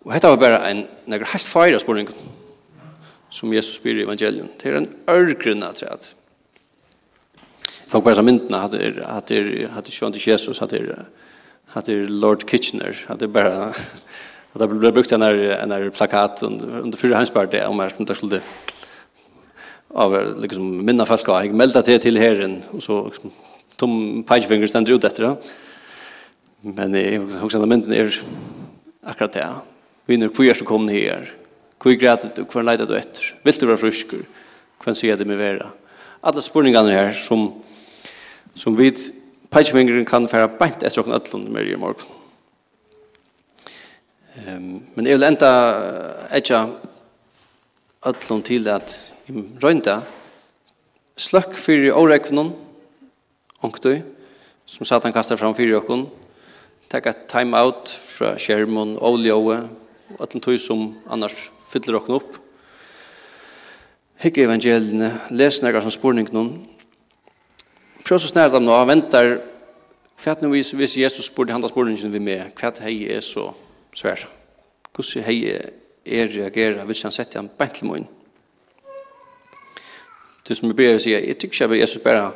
Og 0.02 0.14
detta 0.14 0.30
var 0.30 0.38
bara 0.38 0.70
en 0.70 0.88
några 1.06 1.26
helt 1.26 1.44
fyra 1.44 1.80
spårningar 1.80 2.14
som 3.30 3.54
Jesus 3.54 3.76
spyr 3.76 4.00
i 4.00 4.04
evangelion. 4.04 4.50
Det 4.58 4.70
er 4.70 4.78
en 4.78 4.96
ørgrunn 5.08 5.64
at 5.64 5.78
seg 5.78 5.92
at 5.92 6.16
folk 7.90 8.04
bara 8.04 8.22
myndna 8.22 8.60
hade 8.60 9.04
hade 9.08 9.68
hade 9.74 9.92
sjönt 9.92 10.16
till 10.16 10.28
Jesus 10.28 10.60
hade 10.60 10.96
hade 11.66 12.08
Lord 12.08 12.50
Kitchener 12.50 13.06
hade 13.08 13.28
bara 13.28 13.74
hade 14.54 14.68
bara 14.68 14.92
brukt 14.92 15.10
den 15.10 15.20
där 15.20 15.36
en 15.36 15.70
där 15.70 15.90
plakat 15.90 16.44
under 16.44 16.98
förra 16.98 17.16
hemspartiet 17.16 17.68
om 17.68 17.80
här 17.80 17.90
som 17.90 18.06
det 18.06 18.16
skulle 18.16 18.42
av 19.94 20.42
liksom 20.42 20.86
minna 20.86 21.06
folk 21.06 21.28
jag 21.28 21.54
melda 21.54 21.82
till 21.82 22.00
till 22.00 22.18
herren 22.18 22.62
och 22.72 22.84
så 22.84 23.06
liksom 23.06 23.32
tom 23.76 24.24
pekefinger 24.24 24.68
ständer 24.68 24.94
ut 24.94 25.04
efter 25.04 25.24
det. 25.24 25.36
Men 26.62 26.94
jag 26.94 27.44
också 27.44 27.60
den 27.60 27.70
mynden 27.70 27.94
är 27.94 28.22
akkurat 29.04 29.34
det. 29.34 29.50
Vi 30.06 30.18
nu 30.18 30.30
kvar 30.30 30.54
så 30.54 30.66
kom 30.66 30.86
ni 30.86 31.08
här. 31.08 31.32
Kvar 31.80 31.92
grætet 31.92 32.36
du 32.36 32.46
kvar 32.46 32.64
leidet 32.64 32.88
du 32.88 32.98
etter? 32.98 33.36
Vill 33.44 33.54
du 33.54 33.66
vara 33.66 33.78
frisk? 33.78 34.08
Kvar 34.80 34.94
sier 34.94 35.18
det 35.18 35.26
med 35.26 35.38
vera. 35.38 35.68
Alla 36.22 36.42
spurningarna 36.42 36.92
här 36.92 37.12
som 37.14 37.54
som 38.58 38.78
vi 38.78 38.90
peitsvingeren 39.54 40.06
kan 40.08 40.28
fære 40.30 40.50
beint 40.60 40.84
etter 40.84 41.04
åkken 41.04 41.16
ætlund 41.16 41.50
med 41.54 41.70
i 41.70 41.78
morgen. 41.80 42.16
Um, 44.38 44.84
men 44.96 45.08
jeg 45.08 45.18
vil 45.18 45.28
enda 45.28 45.52
etja 46.36 46.66
ætlund 48.06 48.46
til 48.50 48.68
at 48.70 48.98
i 49.28 49.34
røynda 49.64 50.02
sløkk 51.18 51.58
fyrir 51.58 51.98
årekvnen 51.98 52.52
ångtøy 53.66 54.02
som 54.70 54.86
satan 54.86 55.16
kastar 55.16 55.40
fram 55.40 55.56
fyrir 55.58 55.80
åkken 55.80 56.06
takk 56.92 57.10
et 57.10 57.26
time 57.32 57.58
out 57.58 57.90
fra 57.90 58.36
skjermen 58.38 58.98
oljeåe 59.02 59.58
og 60.14 60.22
ætlund 60.22 60.46
tøy 60.46 60.60
som 60.62 60.92
annars 61.10 61.48
fyller 61.72 61.98
åkken 62.02 62.20
opp 62.20 62.44
Hikke 64.18 64.48
evangeliene, 64.48 65.12
les 65.30 65.60
nærkast 65.62 65.86
som 65.86 65.94
spurning 65.94 66.32
noen, 66.34 66.56
prøv 68.08 68.20
så 68.20 68.32
snart 68.32 68.56
nå, 68.62 68.76
ventar, 68.88 69.34
venter, 69.36 69.58
hva 70.24 70.34
er 70.34 70.50
hvis, 70.50 70.72
hvis 70.74 70.98
Jesus 70.98 71.28
spurte 71.30 71.54
han 71.54 71.62
da 71.62 71.70
spørningen 71.70 72.14
vi 72.14 72.20
med, 72.20 72.54
hva 72.58 72.72
er 72.72 72.86
hei 72.88 73.06
er 73.14 73.22
så 73.22 73.52
svær? 73.94 74.24
Hvordan 74.96 75.26
hei 75.28 75.44
er 75.52 76.32
reagerer 76.34 76.86
hvis 76.90 77.04
han 77.06 77.14
setter 77.14 77.44
han 77.44 77.50
bent 77.50 77.78
til 77.78 77.90
munnen? 77.90 78.08
Det 80.48 80.56
som 80.58 80.72
jeg 80.72 80.96
å 80.96 81.04
si, 81.04 81.12
jeg 81.12 81.38
tykker 81.38 81.68
ikke 81.68 81.76
at 81.76 81.82
Jesus 81.82 82.04
bare 82.04 82.32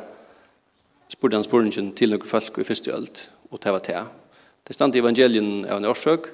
spurte 1.10 1.38
han 1.40 1.46
spurningen 1.46 1.90
til 1.96 2.12
noen 2.12 2.28
folk 2.28 2.60
i 2.60 2.68
første 2.68 2.92
ølt, 2.92 3.24
og 3.50 3.62
det 3.64 3.72
var 3.72 3.84
det. 3.88 4.06
Det 4.68 4.76
stand 4.76 4.94
i 4.94 5.00
evangelien 5.00 5.64
av 5.64 5.80
en 5.80 5.88
årsøk 5.90 6.28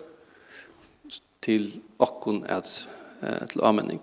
til 1.41 1.71
okkon 1.99 2.43
at 2.51 2.73
til 3.49 3.63
avmenning. 3.63 4.03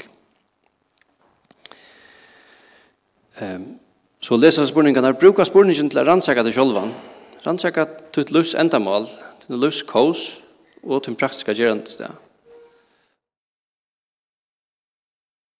Ehm 3.41 3.61
um, 3.61 3.73
Så 4.25 4.39
lesa 4.41 4.63
spurningene 4.65 5.05
her, 5.05 5.17
bruka 5.21 5.45
spurningen 5.45 5.91
til 5.91 5.99
å 6.01 6.03
rannsaka 6.07 6.41
det 6.41 6.55
sjølvan, 6.55 6.89
rannsaka 7.45 7.83
til 8.15 8.31
livs 8.33 8.55
endamål, 8.57 9.05
til 9.43 9.59
livs 9.61 9.83
kås 9.85 10.23
og 10.81 11.03
til 11.05 11.17
praktiska 11.19 11.53
gjerandestegn. 11.53 12.24